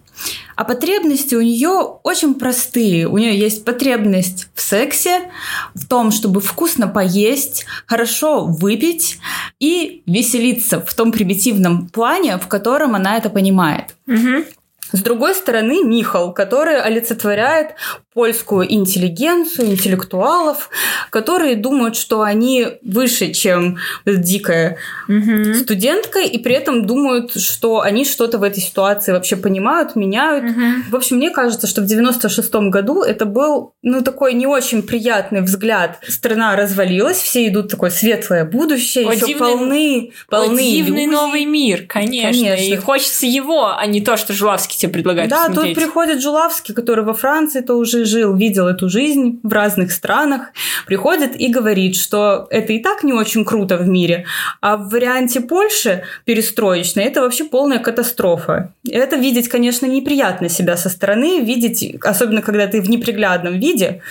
А 0.56 0.64
потребности 0.64 1.34
у 1.34 1.42
нее 1.42 1.98
очень 2.02 2.34
простые. 2.34 3.06
У 3.06 3.18
нее 3.18 3.38
есть 3.38 3.64
потребность 3.64 4.48
в 4.54 4.60
сексе, 4.60 5.30
в 5.74 5.86
том, 5.86 6.10
чтобы 6.10 6.40
вкусно 6.40 6.88
поесть, 6.88 7.66
хорошо 7.86 8.44
выпить 8.44 9.18
и 9.60 10.02
веселиться 10.06 10.80
в 10.80 10.92
том 10.94 11.12
примитивном 11.12 11.88
плане, 11.88 12.38
в 12.38 12.48
котором 12.48 12.94
она 12.94 13.16
это 13.16 13.28
понимает. 13.30 13.94
Угу. 14.06 14.44
С 14.92 15.00
другой 15.00 15.34
стороны, 15.34 15.82
Михал, 15.82 16.32
который 16.32 16.80
олицетворяет 16.80 17.74
польскую 18.14 18.72
интеллигенцию, 18.72 19.72
интеллектуалов, 19.72 20.70
которые 21.10 21.54
думают, 21.54 21.96
что 21.96 22.22
они 22.22 22.66
выше, 22.82 23.32
чем 23.32 23.76
дикая 24.06 24.78
угу. 25.06 25.52
студентка, 25.54 26.20
и 26.20 26.38
при 26.38 26.54
этом 26.54 26.86
думают, 26.86 27.38
что 27.38 27.80
они 27.80 28.06
что-то 28.06 28.38
в 28.38 28.42
этой 28.42 28.62
ситуации 28.62 29.12
вообще 29.12 29.36
понимают, 29.36 29.96
меняют. 29.96 30.44
Угу. 30.44 30.60
В 30.92 30.96
общем, 30.96 31.16
мне 31.16 31.28
кажется, 31.28 31.66
что 31.66 31.82
в 31.82 31.84
96-м 31.84 32.70
году 32.70 33.02
это 33.02 33.26
был, 33.26 33.74
ну, 33.82 34.02
такой 34.02 34.32
не 34.32 34.46
очень 34.46 34.82
приятный 34.82 35.42
взгляд. 35.42 35.98
Страна 36.08 36.56
развалилась, 36.56 37.18
все 37.18 37.46
идут 37.48 37.70
такое 37.70 37.90
светлое 37.90 38.44
будущее, 38.44 39.04
еще 39.04 39.36
полны, 39.36 40.12
полны 40.30 40.62
дивный 40.62 41.06
новый 41.06 41.44
мир, 41.44 41.84
конечно. 41.86 42.30
конечно. 42.30 42.62
И 42.62 42.76
хочется 42.76 43.26
его, 43.26 43.76
а 43.76 43.84
не 43.84 44.00
то, 44.00 44.16
что 44.16 44.32
Жулавский 44.32 44.75
тебе 44.78 44.92
предлагает 44.92 45.30
Да, 45.30 45.46
посмотреть. 45.46 45.74
тут 45.74 45.84
приходит 45.84 46.22
Жулавский, 46.22 46.74
который 46.74 47.04
во 47.04 47.14
Франции 47.14 47.60
то 47.60 47.74
уже 47.74 48.04
жил, 48.04 48.34
видел 48.34 48.66
эту 48.68 48.88
жизнь 48.88 49.40
в 49.42 49.52
разных 49.52 49.92
странах, 49.92 50.48
приходит 50.86 51.38
и 51.40 51.48
говорит, 51.48 51.96
что 51.96 52.46
это 52.50 52.72
и 52.72 52.78
так 52.78 53.02
не 53.02 53.12
очень 53.12 53.44
круто 53.44 53.76
в 53.76 53.86
мире, 53.88 54.26
а 54.60 54.76
в 54.76 54.88
варианте 54.90 55.40
Польши 55.40 56.02
перестроечной 56.24 57.04
это 57.04 57.20
вообще 57.20 57.44
полная 57.44 57.78
катастрофа. 57.78 58.72
Это 58.88 59.16
видеть, 59.16 59.48
конечно, 59.48 59.86
неприятно 59.86 60.48
себя 60.48 60.76
со 60.76 60.88
стороны, 60.88 61.40
видеть, 61.40 61.96
особенно 62.02 62.42
когда 62.42 62.66
ты 62.66 62.80
в 62.80 62.88
неприглядном 62.90 63.58
виде. 63.58 64.02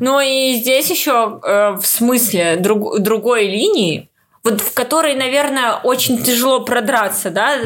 Ну 0.00 0.20
и 0.20 0.54
здесь 0.54 0.90
еще 0.90 1.40
э, 1.42 1.76
в 1.80 1.86
смысле 1.86 2.56
друг, 2.56 3.00
другой 3.00 3.46
линии 3.46 4.08
вот 4.44 4.60
в 4.60 4.74
которой, 4.74 5.14
наверное, 5.14 5.74
очень 5.74 6.20
тяжело 6.20 6.60
продраться, 6.60 7.30
да, 7.30 7.58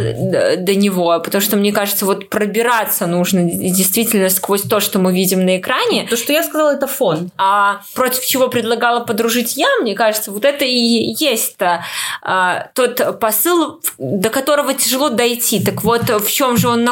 до 0.58 0.74
него, 0.74 1.18
потому 1.24 1.40
что, 1.40 1.56
мне 1.56 1.72
кажется, 1.72 2.04
вот 2.04 2.28
пробираться 2.28 3.06
нужно 3.06 3.44
действительно 3.44 4.28
сквозь 4.28 4.62
то, 4.62 4.80
что 4.80 4.98
мы 4.98 5.14
видим 5.14 5.44
на 5.44 5.56
экране. 5.56 6.06
То, 6.08 6.16
что 6.16 6.34
я 6.34 6.42
сказала, 6.42 6.74
это 6.74 6.86
фон. 6.86 7.30
А 7.38 7.80
против 7.94 8.24
чего 8.26 8.48
предлагала 8.48 9.00
подружить 9.00 9.56
я, 9.56 9.68
мне 9.80 9.94
кажется, 9.94 10.30
вот 10.30 10.44
это 10.44 10.66
и 10.66 11.14
есть 11.18 11.56
-то, 11.58 11.80
а, 12.20 12.68
тот 12.74 13.20
посыл, 13.20 13.80
до 13.96 14.28
которого 14.28 14.74
тяжело 14.74 15.08
дойти. 15.08 15.64
Так 15.64 15.82
вот, 15.82 16.10
в 16.10 16.30
чем 16.30 16.58
же 16.58 16.68
он 16.68 16.86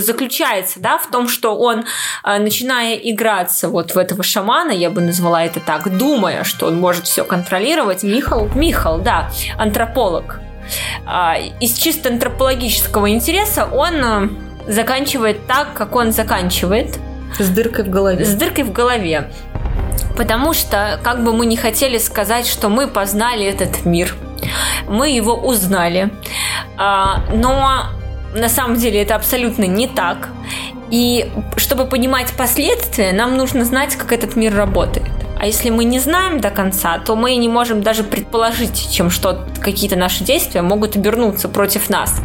заключается, 0.00 0.80
да, 0.80 0.98
в 0.98 1.10
том, 1.10 1.28
что 1.28 1.56
он, 1.56 1.84
а, 2.22 2.38
начиная 2.38 2.94
играться 2.96 3.68
вот 3.68 3.94
в 3.94 3.98
этого 3.98 4.22
шамана, 4.22 4.72
я 4.72 4.90
бы 4.90 5.00
назвала 5.00 5.42
это 5.44 5.60
так, 5.60 5.96
думая, 5.96 6.44
что 6.44 6.66
он 6.66 6.78
может 6.78 7.06
все 7.06 7.24
контролировать. 7.24 8.02
Михал? 8.02 8.50
Михал, 8.54 8.98
да 8.98 9.29
антрополог. 9.56 10.40
А, 11.06 11.36
из 11.60 11.74
чисто 11.74 12.10
антропологического 12.10 13.10
интереса 13.10 13.66
он 13.66 13.94
э, 13.94 14.28
заканчивает 14.68 15.46
так, 15.46 15.74
как 15.74 15.96
он 15.96 16.12
заканчивает. 16.12 16.98
С 17.38 17.48
дыркой 17.48 17.84
в 17.84 17.90
голове. 17.90 18.24
С 18.24 18.34
дыркой 18.34 18.64
в 18.64 18.72
голове. 18.72 19.30
Потому 20.16 20.52
что, 20.52 21.00
как 21.02 21.24
бы 21.24 21.32
мы 21.32 21.46
не 21.46 21.56
хотели 21.56 21.98
сказать, 21.98 22.46
что 22.46 22.68
мы 22.68 22.88
познали 22.88 23.46
этот 23.46 23.84
мир, 23.84 24.14
мы 24.88 25.10
его 25.10 25.34
узнали, 25.34 26.10
а, 26.76 27.24
но 27.32 27.86
на 28.34 28.48
самом 28.48 28.76
деле 28.76 29.02
это 29.02 29.14
абсолютно 29.14 29.64
не 29.64 29.88
так. 29.88 30.28
И 30.90 31.30
чтобы 31.56 31.86
понимать 31.86 32.32
последствия, 32.36 33.12
нам 33.12 33.36
нужно 33.36 33.64
знать, 33.64 33.96
как 33.96 34.12
этот 34.12 34.36
мир 34.36 34.54
работает. 34.54 35.19
А 35.40 35.46
если 35.46 35.70
мы 35.70 35.84
не 35.84 35.98
знаем 35.98 36.40
до 36.40 36.50
конца, 36.50 36.98
то 36.98 37.16
мы 37.16 37.34
не 37.36 37.48
можем 37.48 37.82
даже 37.82 38.04
предположить, 38.04 38.92
чем 38.92 39.08
что 39.08 39.46
какие-то 39.58 39.96
наши 39.96 40.22
действия 40.22 40.60
могут 40.60 40.96
обернуться 40.96 41.48
против 41.48 41.88
нас. 41.88 42.20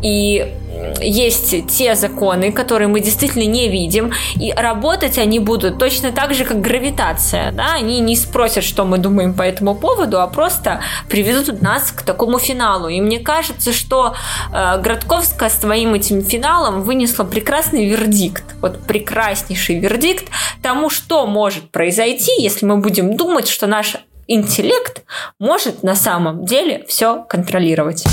И 0.00 0.54
есть 1.00 1.66
те 1.68 1.94
законы, 1.94 2.52
которые 2.52 2.88
мы 2.88 3.00
действительно 3.00 3.44
не 3.44 3.68
видим, 3.68 4.12
и 4.36 4.52
работать 4.52 5.18
они 5.18 5.38
будут 5.38 5.78
точно 5.78 6.12
так 6.12 6.34
же, 6.34 6.44
как 6.44 6.60
гравитация. 6.60 7.52
Да? 7.52 7.74
Они 7.74 8.00
не 8.00 8.16
спросят, 8.16 8.64
что 8.64 8.84
мы 8.84 8.98
думаем 8.98 9.34
по 9.34 9.42
этому 9.42 9.74
поводу, 9.74 10.20
а 10.20 10.26
просто 10.26 10.80
приведут 11.08 11.62
нас 11.62 11.92
к 11.92 12.02
такому 12.02 12.38
финалу. 12.38 12.88
И 12.88 13.00
мне 13.00 13.18
кажется, 13.18 13.72
что 13.72 14.14
э, 14.52 14.80
Градковская 14.80 15.50
своим 15.50 15.94
этим 15.94 16.22
финалом 16.22 16.82
вынесла 16.82 17.24
прекрасный 17.24 17.86
вердикт. 17.86 18.44
Вот 18.60 18.80
прекраснейший 18.80 19.78
вердикт 19.78 20.26
тому, 20.62 20.90
что 20.90 21.26
может 21.26 21.70
произойти, 21.70 22.32
если 22.38 22.66
мы 22.66 22.78
будем 22.78 23.16
думать, 23.16 23.48
что 23.48 23.66
наш 23.66 23.96
интеллект 24.26 25.04
может 25.38 25.82
на 25.82 25.94
самом 25.94 26.44
деле 26.44 26.84
все 26.88 27.24
контролировать. 27.28 28.04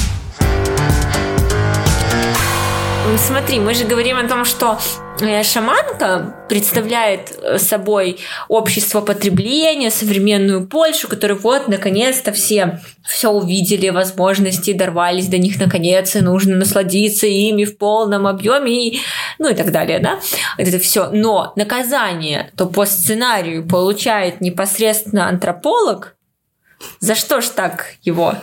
Смотри, 3.17 3.59
мы 3.59 3.73
же 3.73 3.83
говорим 3.83 4.17
о 4.17 4.27
том, 4.27 4.45
что 4.45 4.79
э, 5.19 5.43
шаманка 5.43 6.35
представляет 6.47 7.37
э, 7.37 7.57
собой 7.57 8.19
общество 8.47 9.01
потребления, 9.01 9.91
современную 9.91 10.65
Польшу, 10.65 11.09
которую 11.09 11.39
вот, 11.39 11.67
наконец-то 11.67 12.31
все 12.31 12.79
все 13.05 13.29
увидели, 13.29 13.89
возможности, 13.89 14.71
дорвались 14.71 15.27
до 15.27 15.37
них 15.37 15.59
наконец, 15.59 16.15
и 16.15 16.21
нужно 16.21 16.55
насладиться 16.55 17.27
ими 17.27 17.65
в 17.65 17.77
полном 17.77 18.25
объеме, 18.25 18.87
и, 18.87 19.01
ну 19.37 19.49
и 19.49 19.53
так 19.53 19.71
далее, 19.71 19.99
да? 19.99 20.19
Это 20.57 20.79
все. 20.79 21.09
Но 21.11 21.51
наказание 21.57 22.51
то 22.55 22.65
по 22.65 22.85
сценарию 22.85 23.67
получает 23.67 24.39
непосредственно 24.39 25.27
антрополог, 25.27 26.15
за 26.99 27.15
что 27.15 27.41
ж 27.41 27.47
так 27.47 27.95
его? 28.01 28.35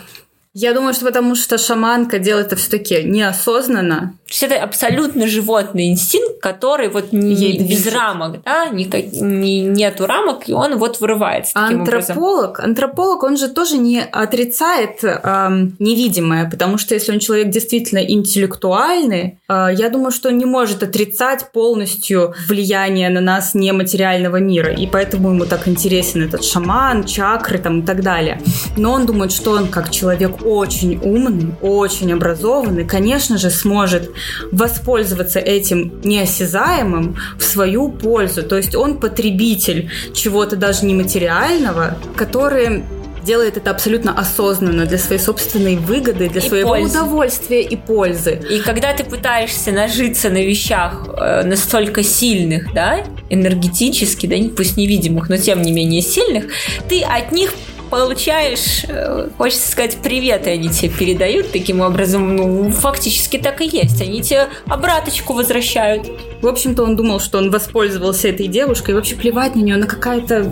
Я 0.52 0.74
думаю, 0.74 0.94
что 0.94 1.04
потому 1.04 1.36
что 1.36 1.58
шаманка 1.58 2.18
делает 2.18 2.48
это 2.48 2.56
все-таки 2.56 3.04
неосознанно. 3.04 4.14
То 4.30 4.34
есть 4.34 4.42
это 4.44 4.62
абсолютно 4.62 5.26
животный 5.26 5.90
инстинкт, 5.90 6.40
который 6.40 6.88
вот 6.88 7.12
не, 7.12 7.34
Ей 7.34 7.58
без 7.58 7.82
движет. 7.82 7.94
рамок, 7.94 8.42
да, 8.44 8.68
никак, 8.68 9.06
не, 9.12 9.62
нету 9.62 10.06
рамок, 10.06 10.48
и 10.48 10.52
он 10.52 10.78
вот 10.78 11.00
вырывается. 11.00 11.50
Антрополог, 11.58 12.50
образом. 12.50 12.64
антрополог, 12.64 13.24
он 13.24 13.36
же 13.36 13.48
тоже 13.48 13.76
не 13.76 14.00
отрицает 14.00 15.02
эм, 15.02 15.74
невидимое, 15.80 16.48
потому 16.48 16.78
что 16.78 16.94
если 16.94 17.10
он 17.10 17.18
человек 17.18 17.48
действительно 17.48 17.98
интеллектуальный, 17.98 19.40
э, 19.48 19.68
я 19.76 19.90
думаю, 19.90 20.12
что 20.12 20.28
он 20.28 20.38
не 20.38 20.44
может 20.44 20.84
отрицать 20.84 21.50
полностью 21.50 22.32
влияние 22.46 23.10
на 23.10 23.20
нас 23.20 23.54
нематериального 23.54 24.36
мира, 24.36 24.72
и 24.72 24.86
поэтому 24.86 25.30
ему 25.30 25.44
так 25.44 25.66
интересен 25.66 26.22
этот 26.22 26.44
шаман, 26.44 27.02
чакры 27.02 27.58
там 27.58 27.80
и 27.80 27.82
так 27.84 28.04
далее. 28.04 28.40
Но 28.76 28.92
он 28.92 29.06
думает, 29.06 29.32
что 29.32 29.50
он 29.50 29.66
как 29.66 29.90
человек 29.90 30.46
очень 30.46 31.00
умный, 31.02 31.52
очень 31.60 32.12
образованный, 32.12 32.86
конечно 32.86 33.36
же, 33.36 33.50
сможет 33.50 34.08
воспользоваться 34.52 35.38
этим 35.38 36.00
неосязаемым 36.02 37.16
в 37.38 37.44
свою 37.44 37.90
пользу. 37.90 38.42
То 38.42 38.56
есть 38.56 38.74
он 38.74 38.98
потребитель 38.98 39.90
чего-то 40.14 40.56
даже 40.56 40.84
нематериального, 40.86 41.98
который 42.16 42.84
делает 43.24 43.56
это 43.56 43.70
абсолютно 43.70 44.18
осознанно 44.18 44.86
для 44.86 44.98
своей 44.98 45.20
собственной 45.20 45.76
выгоды, 45.76 46.28
для 46.28 46.40
и 46.40 46.48
своего 46.48 46.70
пользы. 46.70 46.98
удовольствия 46.98 47.62
и 47.62 47.76
пользы. 47.76 48.40
И 48.50 48.60
когда 48.60 48.92
ты 48.92 49.04
пытаешься 49.04 49.72
нажиться 49.72 50.30
на 50.30 50.42
вещах 50.42 51.06
э, 51.08 51.42
настолько 51.44 52.02
сильных, 52.02 52.72
да, 52.72 53.04
энергетически, 53.28 54.26
да, 54.26 54.36
пусть 54.56 54.76
невидимых, 54.76 55.28
но 55.28 55.36
тем 55.36 55.62
не 55.62 55.72
менее 55.72 56.02
сильных, 56.02 56.46
ты 56.88 57.02
от 57.02 57.32
них 57.32 57.52
получаешь, 57.90 58.84
э, 58.88 59.28
хочется 59.36 59.70
сказать, 59.70 59.98
привет, 60.02 60.46
и 60.46 60.50
они 60.50 60.68
тебе 60.68 60.88
передают 60.88 61.52
таким 61.52 61.80
образом. 61.80 62.36
Ну, 62.36 62.70
фактически 62.70 63.36
так 63.36 63.60
и 63.60 63.66
есть. 63.66 64.00
Они 64.00 64.22
тебе 64.22 64.48
обраточку 64.66 65.34
возвращают. 65.34 66.08
В 66.40 66.46
общем-то, 66.46 66.84
он 66.84 66.96
думал, 66.96 67.20
что 67.20 67.38
он 67.38 67.50
воспользовался 67.50 68.28
этой 68.28 68.46
девушкой, 68.46 68.92
и 68.92 68.94
вообще 68.94 69.14
плевать 69.14 69.54
на 69.56 69.60
нее, 69.60 69.74
она 69.74 69.86
какая-то 69.86 70.50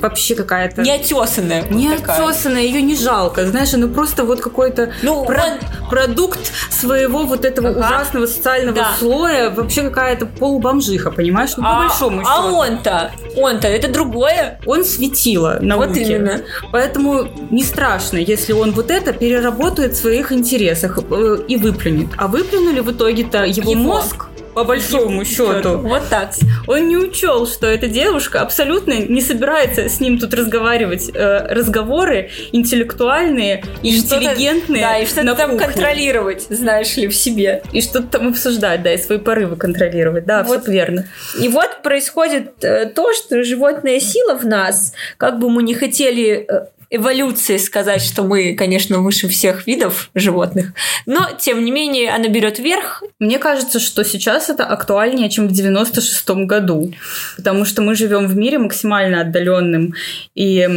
вообще 0.00 0.34
какая-то... 0.34 0.82
Неотесанная. 0.82 1.64
Неотесанная, 1.70 2.62
ее 2.62 2.82
не 2.82 2.96
жалко. 2.96 3.46
Знаешь, 3.46 3.72
она 3.72 3.86
просто 3.86 4.24
вот 4.24 4.40
какой-то 4.40 4.92
ну, 5.02 5.24
про- 5.24 5.42
он... 5.44 5.88
продукт 5.88 6.52
своего 6.70 7.20
вот 7.20 7.44
этого 7.44 7.70
ага. 7.70 7.78
ужасного 7.78 8.26
социального 8.26 8.76
да. 8.76 8.92
слоя, 8.98 9.50
вообще 9.50 9.82
какая-то 9.82 10.26
полубомжиха, 10.26 11.10
понимаешь? 11.10 11.50
Ну, 11.56 11.62
по 11.62 11.70
а, 11.70 11.82
большому 11.82 12.22
счету. 12.22 12.30
А 12.30 12.52
он-то, 12.52 13.12
он-то, 13.36 13.68
это 13.68 13.88
другое. 13.88 14.58
Он 14.66 14.84
светило 14.84 15.58
науки. 15.60 15.88
Вот 15.88 15.96
именно. 15.96 16.42
Поэтому 16.70 17.28
не 17.50 17.64
страшно, 17.64 18.18
если 18.18 18.52
он 18.52 18.72
вот 18.72 18.90
это 18.90 19.12
переработает 19.12 19.92
в 19.92 19.96
своих 19.96 20.32
интересах 20.32 20.98
э, 21.10 21.38
и 21.48 21.56
выплюнет. 21.56 22.08
А 22.16 22.28
выплюнули 22.28 22.80
в 22.80 22.92
итоге-то 22.92 23.44
его, 23.44 23.72
его. 23.72 23.82
мозг 23.82 24.26
по 24.54 24.64
большому 24.64 25.24
счету. 25.24 25.78
Вот 25.78 26.02
так. 26.08 26.32
Он 26.66 26.88
не 26.88 26.96
учел, 26.96 27.46
что 27.46 27.66
эта 27.66 27.88
девушка 27.88 28.40
абсолютно 28.40 28.92
не 28.92 29.20
собирается 29.20 29.88
с 29.88 30.00
ним 30.00 30.18
тут 30.18 30.34
разговаривать 30.34 31.10
э, 31.12 31.46
разговоры 31.48 32.30
интеллектуальные, 32.52 33.64
и 33.82 33.96
интеллигентные. 33.96 34.82
Да, 34.82 34.98
и 34.98 35.06
что-то 35.06 35.34
там 35.34 35.58
контролировать, 35.58 36.46
знаешь 36.48 36.96
ли, 36.96 37.08
в 37.08 37.14
себе. 37.14 37.62
И 37.72 37.80
что-то 37.80 38.18
там 38.18 38.28
обсуждать, 38.28 38.82
да, 38.82 38.92
и 38.92 38.98
свои 38.98 39.18
порывы 39.18 39.56
контролировать. 39.56 40.24
Да, 40.24 40.42
вот. 40.42 40.68
верно. 40.68 41.06
И 41.40 41.48
вот 41.48 41.82
происходит 41.82 42.64
э, 42.64 42.86
то, 42.86 43.12
что 43.12 43.42
животная 43.42 44.00
сила 44.00 44.38
в 44.38 44.46
нас, 44.46 44.92
как 45.16 45.38
бы 45.38 45.50
мы 45.50 45.62
не 45.62 45.74
хотели 45.74 46.46
э, 46.48 46.66
эволюции 46.94 47.56
сказать, 47.56 48.02
что 48.02 48.22
мы, 48.22 48.54
конечно, 48.54 48.98
выше 48.98 49.26
всех 49.26 49.66
видов 49.66 50.10
животных, 50.14 50.74
но, 51.06 51.28
тем 51.38 51.64
не 51.64 51.70
менее, 51.70 52.10
она 52.10 52.28
берет 52.28 52.58
верх. 52.58 53.02
Мне 53.18 53.38
кажется, 53.38 53.80
что 53.80 54.04
сейчас 54.04 54.50
это 54.50 54.64
актуальнее, 54.64 55.30
чем 55.30 55.48
в 55.48 55.52
96 55.52 56.30
году, 56.46 56.92
потому 57.36 57.64
что 57.64 57.80
мы 57.82 57.94
живем 57.94 58.26
в 58.26 58.36
мире 58.36 58.58
максимально 58.58 59.22
отдаленным 59.22 59.94
и 60.34 60.68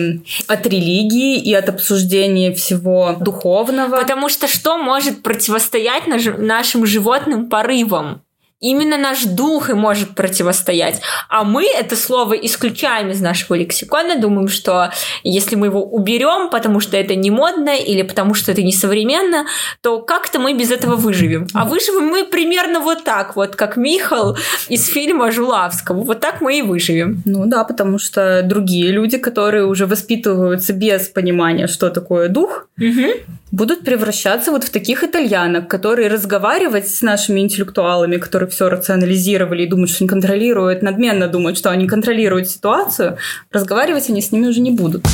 от 0.47 0.65
религии, 0.65 1.37
и 1.37 1.53
от 1.53 1.69
обсуждения 1.69 2.53
всего 2.53 3.17
духовного. 3.19 3.97
Потому 3.97 4.29
что 4.29 4.47
что 4.47 4.77
может 4.77 5.21
противостоять 5.21 6.07
нашим 6.07 6.85
животным 6.85 7.49
порывам? 7.49 8.21
Именно 8.65 8.97
наш 8.97 9.25
дух 9.25 9.69
и 9.69 9.73
может 9.73 10.15
противостоять. 10.15 10.99
А 11.29 11.43
мы 11.43 11.65
это 11.65 11.95
слово 11.95 12.33
исключаем 12.33 13.11
из 13.11 13.21
нашего 13.21 13.53
лексикона, 13.53 14.19
думаем, 14.19 14.47
что 14.47 14.91
если 15.23 15.55
мы 15.55 15.67
его 15.67 15.83
уберем, 15.83 16.49
потому 16.49 16.79
что 16.79 16.97
это 16.97 17.13
не 17.13 17.29
модно 17.29 17.75
или 17.75 18.01
потому 18.01 18.33
что 18.33 18.51
это 18.51 18.63
не 18.63 18.73
современно, 18.73 19.45
то 19.81 20.01
как-то 20.01 20.39
мы 20.39 20.53
без 20.57 20.71
этого 20.71 20.95
выживем. 20.95 21.45
А 21.53 21.65
выживем 21.65 22.07
мы 22.07 22.25
примерно 22.25 22.79
вот 22.79 23.03
так, 23.03 23.35
вот 23.35 23.55
как 23.55 23.77
Михал 23.77 24.35
из 24.67 24.87
фильма 24.87 25.31
Жулавского. 25.31 26.01
Вот 26.01 26.19
так 26.19 26.41
мы 26.41 26.57
и 26.57 26.61
выживем. 26.63 27.21
Ну 27.23 27.45
да, 27.45 27.65
потому 27.65 27.99
что 27.99 28.41
другие 28.43 28.91
люди, 28.91 29.19
которые 29.19 29.67
уже 29.67 29.85
воспитываются 29.85 30.73
без 30.73 31.07
понимания, 31.07 31.67
что 31.67 31.91
такое 31.91 32.29
дух, 32.29 32.67
угу. 32.79 33.11
будут 33.51 33.85
превращаться 33.85 34.49
вот 34.49 34.63
в 34.63 34.71
таких 34.71 35.03
итальянок, 35.03 35.67
которые 35.67 36.07
разговаривать 36.07 36.89
с 36.89 37.03
нашими 37.03 37.41
интеллектуалами, 37.41 38.17
которые 38.17 38.54
все 38.55 38.69
рационализировали 38.69 39.63
и 39.63 39.67
думают, 39.67 39.89
что 39.89 40.03
они 40.03 40.07
контролируют, 40.07 40.81
надменно 40.81 41.27
думают, 41.27 41.57
что 41.57 41.71
они 41.71 41.87
контролируют 41.87 42.47
ситуацию, 42.47 43.17
разговаривать 43.51 44.09
они 44.09 44.21
с 44.21 44.31
ними 44.31 44.47
уже 44.47 44.61
не 44.61 44.71
будут. 44.71 45.05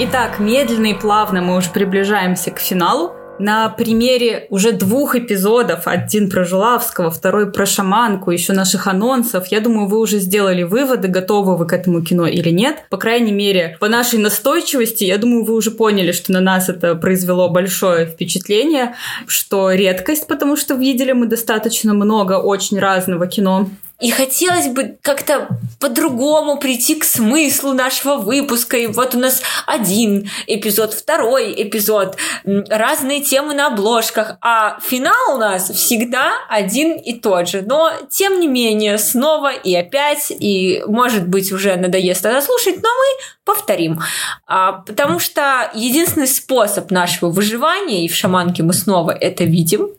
Итак, 0.00 0.40
медленно 0.40 0.86
и 0.86 0.94
плавно 0.94 1.42
мы 1.42 1.56
уже 1.56 1.70
приближаемся 1.70 2.50
к 2.50 2.58
финалу 2.58 3.12
на 3.38 3.68
примере 3.68 4.46
уже 4.50 4.72
двух 4.72 5.16
эпизодов, 5.16 5.86
один 5.86 6.30
про 6.30 6.44
Жулавского, 6.44 7.10
второй 7.10 7.50
про 7.50 7.66
шаманку, 7.66 8.30
еще 8.30 8.52
наших 8.52 8.86
анонсов, 8.86 9.46
я 9.48 9.60
думаю, 9.60 9.88
вы 9.88 9.98
уже 9.98 10.18
сделали 10.18 10.62
выводы, 10.62 11.08
готовы 11.08 11.56
вы 11.56 11.66
к 11.66 11.72
этому 11.72 12.02
кино 12.02 12.26
или 12.26 12.50
нет. 12.50 12.84
По 12.90 12.96
крайней 12.96 13.32
мере, 13.32 13.76
по 13.80 13.88
нашей 13.88 14.18
настойчивости, 14.18 15.04
я 15.04 15.18
думаю, 15.18 15.44
вы 15.44 15.54
уже 15.54 15.70
поняли, 15.70 16.12
что 16.12 16.32
на 16.32 16.40
нас 16.40 16.68
это 16.68 16.94
произвело 16.94 17.48
большое 17.48 18.06
впечатление, 18.06 18.94
что 19.26 19.72
редкость, 19.72 20.26
потому 20.26 20.56
что 20.56 20.74
видели 20.74 21.12
мы 21.12 21.26
достаточно 21.26 21.94
много 21.94 22.34
очень 22.34 22.78
разного 22.78 23.26
кино. 23.26 23.68
И 24.02 24.10
хотелось 24.10 24.66
бы 24.66 24.96
как-то 25.00 25.48
по-другому 25.78 26.58
прийти 26.58 26.96
к 26.96 27.04
смыслу 27.04 27.72
нашего 27.72 28.16
выпуска. 28.16 28.76
И 28.76 28.88
вот 28.88 29.14
у 29.14 29.18
нас 29.18 29.42
один 29.64 30.28
эпизод, 30.48 30.92
второй 30.92 31.54
эпизод, 31.62 32.16
разные 32.44 33.20
темы 33.20 33.54
на 33.54 33.68
обложках. 33.68 34.38
А 34.40 34.80
финал 34.80 35.36
у 35.36 35.38
нас 35.38 35.70
всегда 35.70 36.32
один 36.48 36.98
и 36.98 37.14
тот 37.14 37.48
же. 37.48 37.62
Но, 37.62 37.92
тем 38.10 38.40
не 38.40 38.48
менее, 38.48 38.98
снова 38.98 39.52
и 39.52 39.72
опять, 39.74 40.32
и, 40.36 40.82
может 40.86 41.28
быть, 41.28 41.52
уже 41.52 41.76
надоест 41.76 42.26
это 42.26 42.42
слушать, 42.42 42.82
но 42.82 42.88
мы 42.88 43.24
повторим. 43.44 44.00
А, 44.46 44.72
потому 44.72 45.20
что 45.20 45.70
единственный 45.74 46.26
способ 46.26 46.90
нашего 46.90 47.30
выживания, 47.30 48.04
и 48.04 48.08
в 48.08 48.16
шаманке 48.16 48.64
мы 48.64 48.72
снова 48.72 49.12
это 49.12 49.44
видим, 49.44 49.90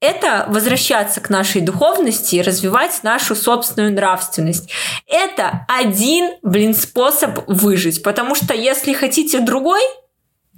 это 0.00 0.44
возвращаться 0.48 1.20
к 1.20 1.30
нашей 1.30 1.60
духовности 1.62 2.36
и 2.36 2.42
развивать 2.42 3.00
нашу 3.02 3.34
собственную 3.34 3.92
нравственность. 3.92 4.70
Это 5.06 5.66
один, 5.68 6.32
блин, 6.42 6.74
способ 6.74 7.40
выжить. 7.46 8.02
Потому 8.02 8.34
что 8.34 8.52
если 8.54 8.92
хотите 8.92 9.40
другой, 9.40 9.80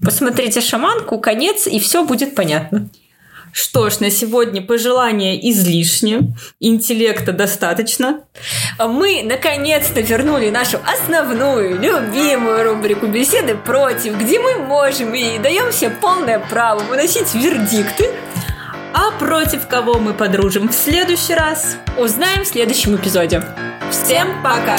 посмотрите 0.03 0.61
шаманку, 0.61 1.19
конец, 1.21 1.67
и 1.67 1.79
все 1.79 2.05
будет 2.05 2.35
понятно. 2.35 2.89
Что 3.53 3.89
ж, 3.89 4.01
на 4.01 4.11
сегодня 4.11 4.61
пожелания 4.61 5.37
излишне, 5.51 6.35
интеллекта 6.61 7.33
достаточно. 7.33 8.21
Мы 8.79 9.23
наконец-то 9.25 10.01
вернули 10.01 10.51
нашу 10.51 10.79
основную, 10.85 11.81
любимую 11.81 12.65
рубрику 12.65 13.07
«Беседы 13.07 13.55
против», 13.55 14.19
где 14.19 14.39
мы 14.39 14.59
можем 14.59 15.15
и 15.15 15.39
даем 15.39 15.73
себе 15.73 15.91
полное 15.91 16.39
право 16.39 16.81
выносить 16.81 17.35
вердикты 17.35 18.11
а 18.95 19.11
против 19.19 19.67
кого 19.67 19.99
мы 19.99 20.15
подружим 20.15 20.69
в 20.69 20.73
следующий 20.73 21.35
раз, 21.35 21.77
узнаем 21.97 22.45
в 22.45 22.47
следующем 22.47 22.97
эпизоде. 22.97 23.43
Всем 23.91 24.43
пока! 24.43 24.77